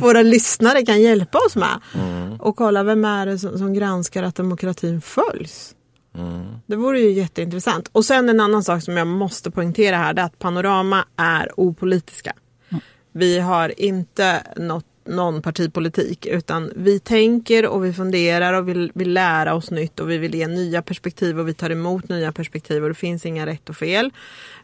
[0.00, 1.80] våra lyssnare kan hjälpa oss med.
[1.94, 2.40] Mm.
[2.40, 5.74] Och kolla vem är det som, som granskar att demokratin följs.
[6.18, 6.46] Mm.
[6.66, 7.88] Det vore ju jätteintressant.
[7.92, 11.50] Och sen en annan sak som jag måste poängtera här, det är att Panorama är
[11.56, 12.32] opolitiska.
[13.12, 19.12] Vi har inte något, någon partipolitik utan vi tänker och vi funderar och vill, vill
[19.12, 22.82] lära oss nytt och vi vill ge nya perspektiv och vi tar emot nya perspektiv
[22.82, 24.10] och det finns inga rätt och fel.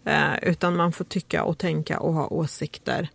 [0.04, 3.08] Eh, utan man får tycka och tänka och ha åsikter.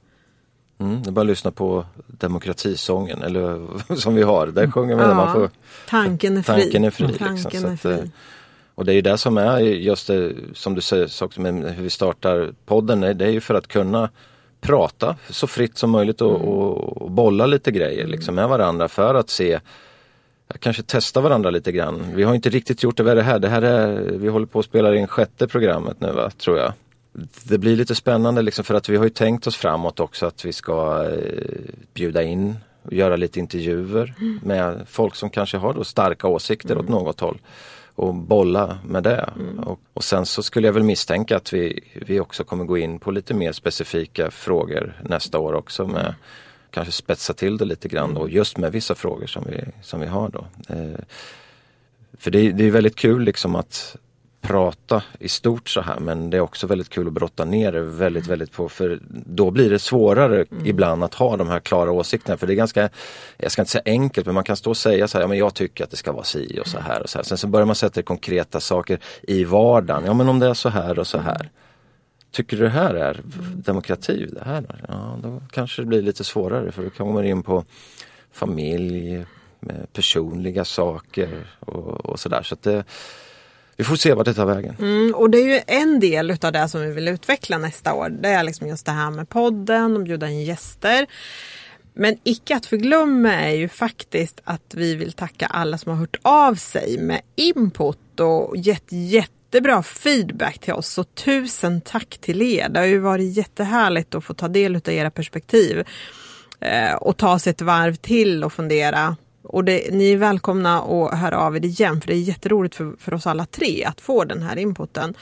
[0.79, 4.47] Mm, det är bara att lyssna på demokratisången eller som vi har.
[4.47, 5.49] Där sjunger vi ja, man får,
[5.89, 6.61] Tanken är fri.
[6.61, 7.07] Tanken är fri.
[7.07, 7.93] Liksom, tanken är fri.
[7.93, 8.09] Att,
[8.75, 13.01] och det är det som är just det som du säger, hur vi startar podden.
[13.01, 14.09] Det är ju för att kunna
[14.61, 16.47] prata så fritt som möjligt och, mm.
[16.47, 19.59] och, och bolla lite grejer liksom med varandra för att se
[20.59, 22.03] kanske testa varandra lite grann.
[22.15, 23.03] Vi har inte riktigt gjort det.
[23.03, 23.39] Vad är det här?
[23.39, 26.73] Det här är, vi håller på att spela in sjätte programmet nu va, tror jag.
[27.43, 30.45] Det blir lite spännande liksom för att vi har ju tänkt oss framåt också att
[30.45, 31.19] vi ska eh,
[31.93, 34.39] bjuda in och göra lite intervjuer mm.
[34.43, 36.83] med folk som kanske har då starka åsikter mm.
[36.83, 37.37] åt något håll
[37.95, 39.29] och bolla med det.
[39.35, 39.59] Mm.
[39.59, 42.99] Och, och, sen så skulle jag väl misstänka att vi, vi också kommer gå in
[42.99, 46.15] på lite mer specifika frågor nästa år också med
[46.71, 50.07] kanske spetsa till det lite grann och just med vissa frågor som vi, som vi
[50.07, 50.45] har då.
[50.69, 50.99] Eh,
[52.17, 53.95] för det, det är väldigt kul liksom att
[54.41, 57.81] prata i stort så här men det är också väldigt kul att brotta ner det
[57.81, 60.65] väldigt väldigt på för då blir det svårare mm.
[60.65, 62.89] ibland att ha de här klara åsikterna för det är ganska,
[63.37, 65.37] jag ska inte säga enkelt men man kan stå och säga så här, ja, men
[65.37, 67.23] jag tycker att det ska vara si och så här och så här.
[67.23, 70.69] Sen så börjar man sätta konkreta saker i vardagen, ja men om det är så
[70.69, 71.49] här och så här.
[72.31, 73.21] Tycker du det här är
[73.55, 74.27] demokrati?
[74.31, 74.85] Det här?
[74.87, 77.65] Ja, då kanske det blir lite svårare för då kommer man in på
[78.31, 79.25] familj,
[79.93, 82.43] personliga saker och, och sådär.
[82.43, 82.83] Så det,
[83.81, 84.75] vi får se vart det tar vägen.
[84.79, 88.09] Mm, och det är ju en del utav det som vi vill utveckla nästa år.
[88.09, 91.07] Det är liksom just det här med podden och bjuda in gäster.
[91.93, 96.15] Men icke att förglömma är ju faktiskt att vi vill tacka alla som har hört
[96.21, 100.87] av sig med input och gett jättebra feedback till oss.
[100.87, 102.69] Så tusen tack till er.
[102.69, 105.83] Det har ju varit jättehärligt att få ta del av era perspektiv.
[106.59, 109.15] Eh, och ta sig ett varv till och fundera
[109.51, 112.93] och det, ni är välkomna att höra av er igen för det är jätteroligt för,
[112.99, 115.13] för oss alla tre att få den här inputen.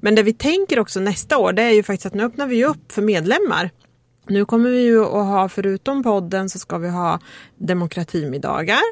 [0.00, 2.64] Men det vi tänker också nästa år det är ju faktiskt att nu öppnar vi
[2.64, 3.70] upp för medlemmar.
[4.28, 7.20] Nu kommer vi ju att ha, förutom podden så ska vi ha
[7.58, 8.82] demokratimiddagar.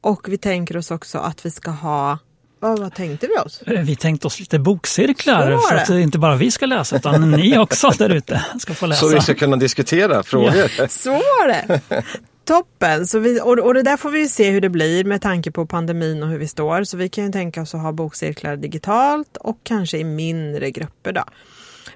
[0.00, 2.18] Och vi tänker oss också att vi ska ha
[2.60, 3.62] vad, vad tänkte vi oss?
[3.62, 7.58] Eh, vi tänkte oss lite bokcirklar för att inte bara vi ska läsa utan ni
[7.58, 9.00] också där ute ska få läsa.
[9.00, 10.70] Så vi ska kunna diskutera frågor.
[10.78, 10.88] Ja.
[10.88, 11.80] Så var det!
[12.48, 13.06] Toppen!
[13.06, 15.66] Så vi, och, och det där får vi se hur det blir med tanke på
[15.66, 16.84] pandemin och hur vi står.
[16.84, 21.12] Så vi kan ju tänka oss att ha bokcirklar digitalt och kanske i mindre grupper.
[21.12, 21.24] Då.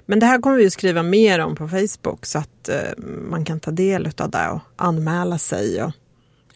[0.05, 3.45] Men det här kommer vi att skriva mer om på Facebook så att eh, man
[3.45, 5.83] kan ta del av det och anmäla sig.
[5.83, 5.91] Och,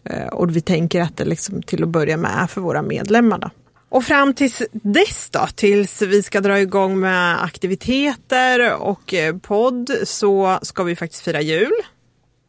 [0.04, 3.38] eh, och vi tänker att det liksom till att börja med är för våra medlemmar.
[3.38, 3.50] Då.
[3.88, 9.90] Och fram tills dess då, tills vi ska dra igång med aktiviteter och eh, podd
[10.04, 11.72] så ska vi faktiskt fira jul.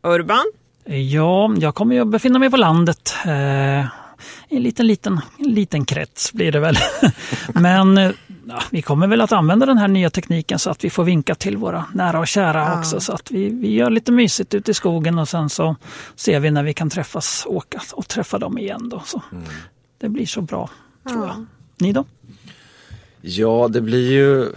[0.03, 0.45] Urban,
[0.95, 3.15] Ja, jag kommer ju att befinna mig på landet.
[3.25, 3.79] Eh,
[4.49, 6.77] en liten, liten, liten krets blir det väl.
[7.53, 8.11] Men eh,
[8.47, 11.35] ja, vi kommer väl att använda den här nya tekniken så att vi får vinka
[11.35, 12.79] till våra nära och kära ja.
[12.79, 12.99] också.
[12.99, 15.75] Så att vi, vi gör lite mysigt ute i skogen och sen så
[16.15, 18.89] ser vi när vi kan träffas, åka och träffa dem igen.
[18.89, 19.01] Då.
[19.05, 19.43] Så mm.
[19.97, 20.69] Det blir så bra,
[21.09, 21.45] tror jag.
[21.77, 22.05] Ni då?
[23.21, 24.51] Ja, det blir ju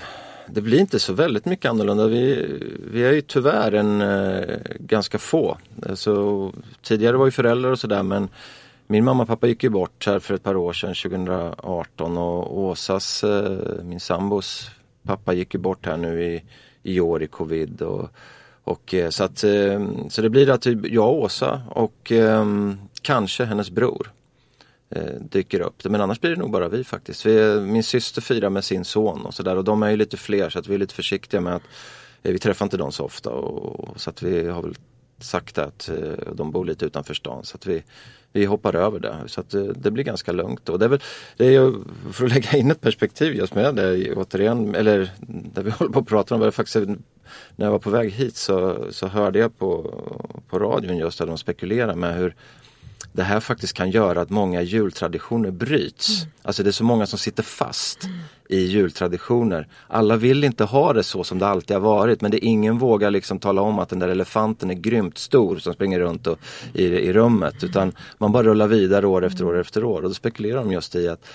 [0.52, 2.06] det blir inte så väldigt mycket annorlunda.
[2.06, 2.46] Vi,
[2.92, 5.58] vi är ju tyvärr en eh, ganska få.
[5.88, 8.28] Alltså, tidigare var ju föräldrar och sådär men
[8.86, 12.58] min mamma och pappa gick ju bort här för ett par år sedan, 2018 och
[12.58, 14.70] Åsas, eh, min sambos
[15.02, 16.42] pappa gick ju bort här nu i,
[16.82, 17.82] i år i covid.
[17.82, 18.10] Och,
[18.64, 22.46] och, eh, så, att, eh, så det blir att jag och Åsa och eh,
[23.02, 24.12] kanske hennes bror
[24.96, 25.85] Eh, dyker upp.
[25.85, 27.26] Men annars blir det nog bara vi faktiskt.
[27.26, 30.50] Vi, min syster firar med sin son och sådär och de är ju lite fler
[30.50, 31.62] så att vi är lite försiktiga med att
[32.22, 34.74] eh, vi träffar inte dem så ofta och, så att vi har väl
[35.20, 37.83] sagt att eh, de bor lite utanför stan så att vi,
[38.33, 39.16] vi hoppar över det.
[39.26, 40.68] Så att det, blir ganska lugnt.
[40.68, 41.00] Och det är väl,
[41.37, 41.74] det är ju,
[42.12, 45.98] för att lägga in ett perspektiv just med det återigen, eller där vi håller på
[45.98, 46.88] att prata om det faktiskt
[47.57, 49.94] när jag var på väg hit så, så hörde jag på,
[50.48, 52.35] på radion just att de spekulerar med hur
[53.12, 56.22] det här faktiskt kan göra att många jultraditioner bryts.
[56.22, 56.32] Mm.
[56.42, 58.16] Alltså det är så många som sitter fast mm.
[58.48, 59.68] i jultraditioner.
[59.88, 63.10] Alla vill inte ha det så som det alltid har varit men det ingen vågar
[63.10, 66.38] liksom tala om att den där elefanten är grymt stor som springer runt och,
[66.72, 70.14] i, i rummet utan man bara rullar vidare år efter år efter år och då
[70.14, 71.26] spekulerar de just i att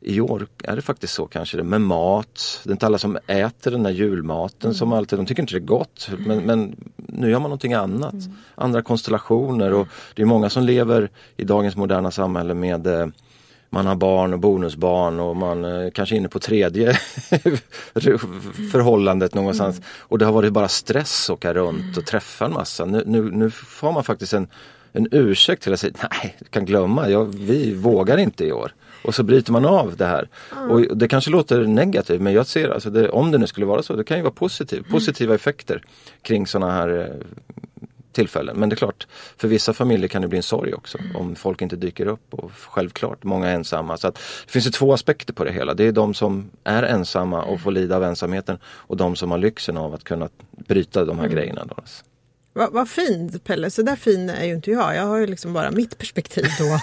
[0.00, 2.60] i år är det faktiskt så kanske det med mat.
[2.64, 4.74] Det är inte alla som äter den där julmaten mm.
[4.74, 6.10] som alltid, de tycker inte det är gott.
[6.18, 8.12] Men, men nu gör man någonting annat.
[8.12, 8.32] Mm.
[8.54, 13.06] Andra konstellationer och det är många som lever i dagens moderna samhälle med eh,
[13.70, 16.92] man har barn och bonusbarn och man eh, kanske är inne på tredje
[18.72, 19.76] förhållandet någonstans.
[19.76, 19.88] Mm.
[19.98, 22.84] Och det har varit bara stress att åka runt och träffa en massa.
[22.84, 24.48] Nu, nu, nu får man faktiskt en,
[24.92, 28.74] en ursäkt till att säga nej, du kan glömma, jag, vi vågar inte i år.
[29.04, 30.28] Och så bryter man av det här.
[30.52, 30.70] Mm.
[30.70, 33.82] Och det kanske låter negativt men jag ser alltså det, om det nu skulle vara
[33.82, 34.92] så, det kan ju vara positivt, mm.
[34.92, 35.82] positiva effekter
[36.22, 37.26] kring sådana här eh,
[38.12, 38.56] tillfällen.
[38.56, 41.16] Men det är klart, för vissa familjer kan det bli en sorg också mm.
[41.16, 43.96] om folk inte dyker upp och självklart, många är ensamma.
[43.96, 45.74] Så att, det finns ju två aspekter på det hela.
[45.74, 49.38] Det är de som är ensamma och får lida av ensamheten och de som har
[49.38, 51.36] lyxen av att kunna bryta de här mm.
[51.36, 51.64] grejerna.
[51.64, 51.74] Då.
[52.52, 54.96] Vad vad fint Pelle, så där fin är ju inte jag.
[54.96, 56.80] Jag har ju liksom bara mitt perspektiv då.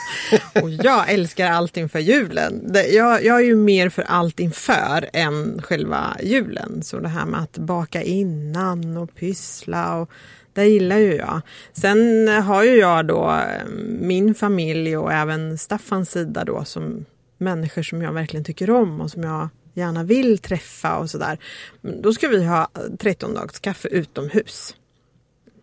[0.62, 2.72] Och jag älskar allt inför julen.
[2.74, 6.84] Jag, jag är ju mer för allt inför än själva julen.
[6.84, 10.12] Så det här med att baka innan och pyssla och
[10.54, 11.42] det gillar ju jag.
[11.74, 13.68] Sen har ju jag då eh,
[14.00, 17.06] min familj och även Staffans sida då som
[17.38, 21.38] människor som jag verkligen tycker om och som jag gärna vill träffa och sådär.
[21.82, 24.76] Då ska vi ha 13 dags kaffe utomhus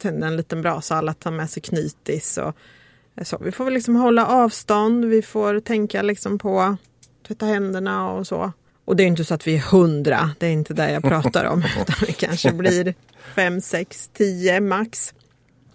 [0.04, 2.56] tända en liten brasa, alla tar med sig knytis och
[3.26, 3.38] så.
[3.40, 6.76] Vi får väl liksom hålla avstånd, vi får tänka liksom på
[7.26, 8.52] tvätta händerna och så.
[8.84, 11.44] Och det är inte så att vi är hundra, det är inte det jag pratar
[11.44, 12.94] om, utan vi kanske blir
[13.34, 15.14] fem, sex, tio max.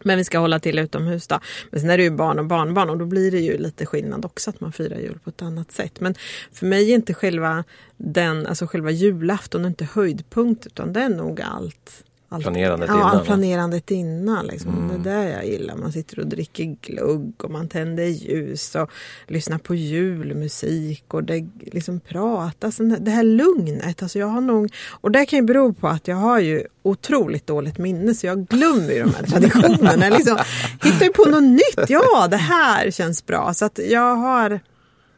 [0.04, 1.40] Men vi ska hålla till utomhus då.
[1.72, 4.26] Men sen är det ju barn och barnbarn och då blir det ju lite skillnad
[4.26, 6.00] också att man firar jul på ett annat sätt.
[6.00, 6.16] Men
[6.52, 7.64] för mig är inte själva
[7.98, 12.04] den, alltså själva julafton inte höjdpunkt utan det är nog allt.
[12.30, 14.46] Allt Planerandet ja, innan, planerandet innan.
[14.46, 15.02] Liksom.
[15.04, 15.76] Det är det jag gillar.
[15.76, 18.92] Man sitter och dricker glugg och man tänder ljus och
[19.28, 22.78] lyssnar på julmusik och det liksom pratas.
[23.00, 24.04] Det här lugnet.
[24.04, 27.48] Alltså jag har nog, och det kan ju bero på att jag har ju otroligt
[27.48, 30.10] dåligt minne så jag glömmer ju de här traditionerna.
[30.10, 30.38] Liksom
[30.84, 31.90] hittar ju på något nytt.
[31.90, 33.54] Ja, det här känns bra.
[33.54, 34.60] Så att jag har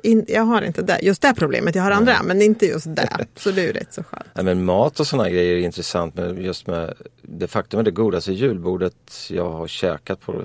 [0.04, 3.10] in, jag har inte det, just det problemet, jag har andra men inte just det.
[3.36, 4.26] Så det är ju rätt så skönt.
[4.34, 7.92] Nej, men mat och sådana grejer är intressant med just med det faktum är det
[7.92, 10.44] godaste julbordet jag har käkat på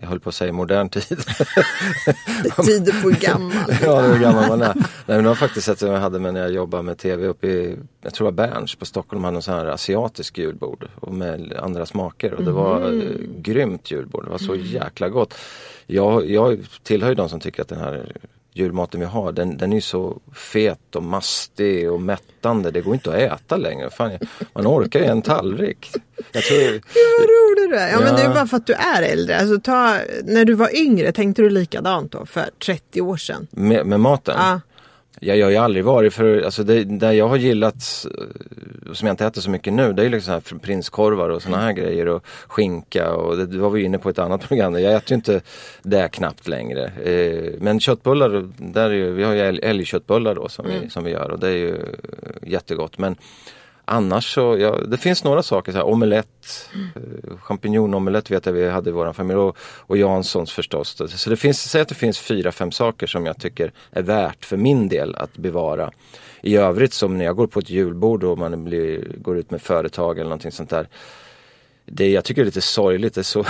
[0.00, 1.04] jag höll på att säga modern tid.
[2.42, 3.52] Det tyder på gammal
[3.82, 4.74] ja, hur gammal man är.
[4.74, 7.46] Nej, men det var faktiskt ett jag hade med när jag jobbade med tv uppe
[7.46, 11.14] i, jag tror det var Berns på Stockholm, hade en sån här asiatisk julbord och
[11.14, 13.28] med andra smaker och det var Mm.
[13.38, 14.24] grymt julbord.
[14.24, 15.34] Det var så jäkla gott.
[15.86, 18.12] Jag, jag tillhör ju de som tycker att den här
[18.54, 22.70] julmaten vi har, den, den är så fet och mastig och mättande.
[22.70, 23.90] Det går inte att äta längre.
[23.90, 24.10] Fan,
[24.52, 25.90] man orkar ju en tallrik.
[26.32, 26.58] Jag tror,
[27.18, 27.90] Vad rolig du är.
[27.92, 28.34] Ja, men det är Ja.
[28.34, 29.38] bara för att du är äldre.
[29.40, 33.46] Alltså, ta, när du var yngre, tänkte du likadant då för 30 år sedan?
[33.50, 34.34] med, med maten?
[34.38, 34.60] Ja.
[35.20, 38.24] Jag, jag har ju aldrig varit för, alltså det, det jag har gillat, eh,
[38.94, 41.56] som jag inte äter så mycket nu, det är ju liksom här prinskorvar och såna
[41.56, 44.74] här grejer och skinka och det, var vi inne på ett annat program.
[44.74, 45.40] Jag äter ju inte
[45.82, 46.84] det knappt längre.
[46.84, 51.04] Eh, men köttbullar, där är ju, vi har ju älg, älgköttbullar då som, vi, som
[51.04, 51.76] vi gör och det är ju
[52.42, 52.98] jättegott.
[52.98, 53.16] Men
[53.84, 58.68] Annars så, ja, det finns några saker, så här, omelett, eh, champinjonomelett vet jag vi
[58.68, 61.02] hade i vår familj och, och Janssons förstås.
[61.08, 64.44] Så det finns, säg att det finns fyra, fem saker som jag tycker är värt
[64.44, 65.90] för min del att bevara.
[66.42, 69.62] I övrigt som när jag går på ett julbord och man blir, går ut med
[69.62, 70.88] företag eller någonting sånt där.
[71.84, 73.44] Det jag tycker är lite sorgligt, det är så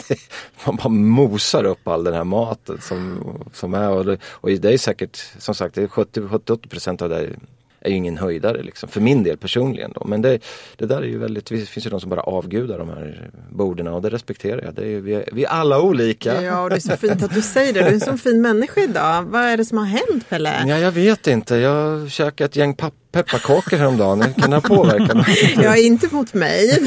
[0.66, 3.20] man bara mosar upp all den här maten som,
[3.52, 7.30] som är och det, och det är säkert som sagt det är 70-80% av det
[7.86, 9.92] är är ju ingen höjdare liksom, för min del personligen.
[9.94, 10.04] Då.
[10.04, 10.38] Men det,
[10.76, 13.86] det där är ju väldigt, det finns ju de som bara avgudar de här borden
[13.86, 14.74] och det respekterar jag.
[14.74, 16.42] Det är, ju- vi, är, vi är alla olika.
[16.42, 17.80] Ja, och det är så fint att du säger det.
[17.80, 19.22] Du är en sån fin människa idag.
[19.22, 20.64] Vad är det som har hänt Pelle?
[20.66, 21.56] Ja, jag vet inte.
[21.56, 24.34] Jag käkade ett gäng papp- pepparkakor häromdagen.
[24.34, 25.54] Kan det ha påverkat mig?
[25.66, 26.86] Är inte mot mig.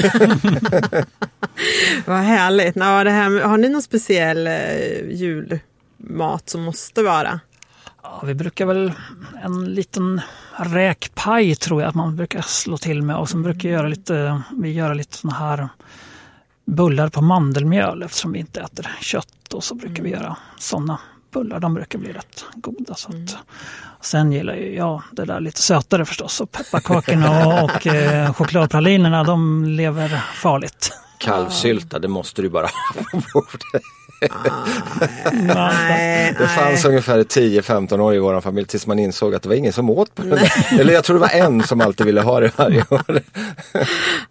[2.06, 2.76] Vad härligt.
[2.76, 7.40] Ja, det här, har ni någon speciell eh, julmat som måste vara?
[8.02, 8.92] Ja, vi brukar väl
[9.44, 10.20] en liten
[10.64, 14.42] räkpaj tror jag att man brukar slå till med och sen brukar vi göra lite,
[14.52, 15.68] vi göra lite såna här
[16.64, 20.98] bullar på mandelmjöl eftersom vi inte äter kött och så brukar vi göra sådana
[21.32, 21.60] bullar.
[21.60, 22.94] De brukar bli rätt goda.
[22.94, 23.36] Så att,
[24.00, 29.24] Sen gillar ju jag det där lite sötare förstås och pepparkakorna och, och eh, chokladpralinerna
[29.24, 30.92] de lever farligt.
[31.18, 33.82] Kalvsylta, det måste du bara ha på bordet.
[35.32, 36.90] Nej, Det fanns nej.
[36.90, 40.14] ungefär 10-15 år i vår familj tills man insåg att det var ingen som åt
[40.14, 40.52] på där.
[40.80, 43.20] Eller jag tror det var en som alltid ville ha det varje år.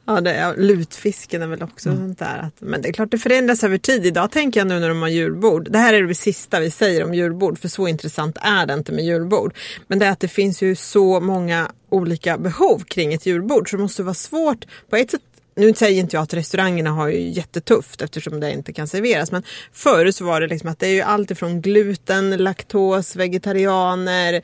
[0.05, 2.39] Ja, det är, lutfisken är väl också sånt där.
[2.39, 4.05] Att, men det är klart det förändras över tid.
[4.05, 5.71] Idag tänker jag nu när de har julbord.
[5.71, 8.91] Det här är det sista vi säger om julbord för så intressant är det inte
[8.91, 9.53] med julbord.
[9.87, 13.75] Men det är att det finns ju så många olika behov kring ett julbord så
[13.75, 15.21] det måste vara svårt på ett sätt
[15.59, 19.31] nu säger inte jag att restaurangerna har ju jättetufft eftersom det inte kan serveras.
[19.31, 19.43] Men
[19.73, 24.41] förr så var det liksom att det är ju allt ifrån gluten, laktos, vegetarianer,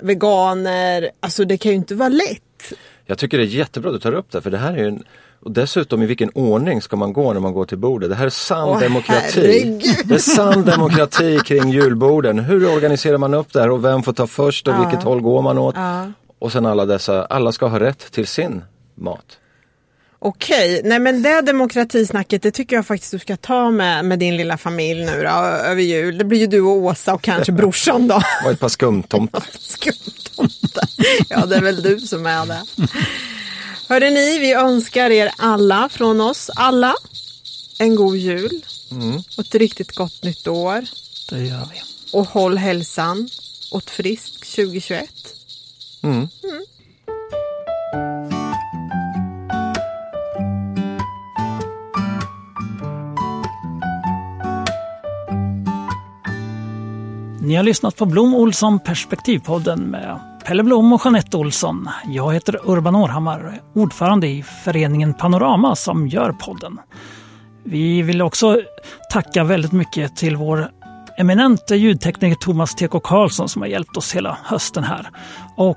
[0.00, 1.10] veganer.
[1.20, 2.72] Alltså det kan ju inte vara lätt.
[3.06, 4.86] Jag tycker det är jättebra att du tar upp det för det här är ju
[4.86, 5.04] en
[5.44, 8.10] och dessutom i vilken ordning ska man gå när man går till bordet?
[8.10, 9.40] Det här är sann Åh, demokrati.
[9.40, 9.82] herregud.
[10.04, 12.38] Det är sann demokrati kring julborden.
[12.38, 15.42] Hur organiserar man upp det här och vem får ta först och vilket håll går
[15.42, 15.74] man åt?
[15.76, 16.12] Ja.
[16.38, 19.38] Och sen alla dessa, alla ska ha rätt till sin mat.
[20.26, 24.36] Okej, nej men det demokratisnacket det tycker jag faktiskt du ska ta med, med din
[24.36, 26.18] lilla familj nu då, över jul.
[26.18, 28.22] Det blir ju du och Åsa och kanske brorsan då.
[28.44, 29.44] Och ett par skumtomtar.
[29.60, 30.86] Skumtomte.
[31.28, 32.62] Ja, det är väl du som är det.
[33.88, 36.94] Hörde ni, vi önskar er alla från oss alla
[37.78, 39.16] en god jul Mm.
[39.36, 40.84] och ett riktigt gott nytt år.
[41.30, 41.82] Det gör vi.
[42.12, 43.28] Och håll hälsan
[43.70, 45.08] och ett friskt 2021.
[46.02, 46.28] Mm.
[57.44, 61.88] Ni har lyssnat på Blom Olsson Perspektivpodden med Pelle Blom och Jeanette Olsson.
[62.06, 66.80] Jag heter Urban Århammar, ordförande i föreningen Panorama som gör podden.
[67.64, 68.60] Vi vill också
[69.12, 70.68] tacka väldigt mycket till vår
[71.18, 73.00] eminente ljudtekniker Thomas T.K.
[73.00, 75.10] Karlsson som har hjälpt oss hela hösten här.
[75.56, 75.76] Och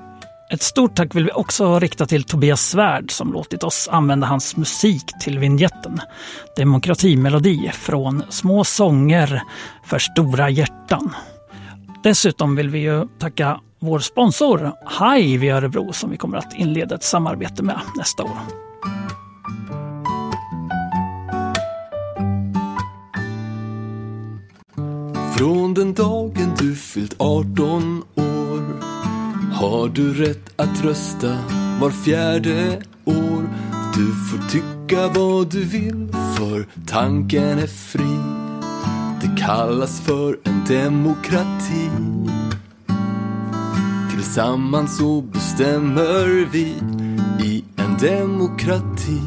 [0.52, 4.58] ett stort tack vill vi också rikta till Tobias Svärd som låtit oss använda hans
[4.58, 6.02] musik till vignetten.
[6.56, 9.42] Demokratimelodi från Små sånger
[9.84, 11.14] för stora hjärtan.
[12.08, 16.96] Dessutom vill vi ju tacka vår sponsor Hive i Örebro som vi kommer att inleda
[16.96, 18.38] ett samarbete med nästa år.
[25.38, 28.82] Från den dagen du fyllt 18 år
[29.54, 31.38] har du rätt att rösta
[31.82, 33.50] var fjärde år.
[33.96, 38.37] Du får tycka vad du vill för tanken är fri.
[39.48, 41.90] Kallas för en demokrati.
[44.12, 46.76] Tillsammans så bestämmer vi
[47.44, 49.22] i en demokrati.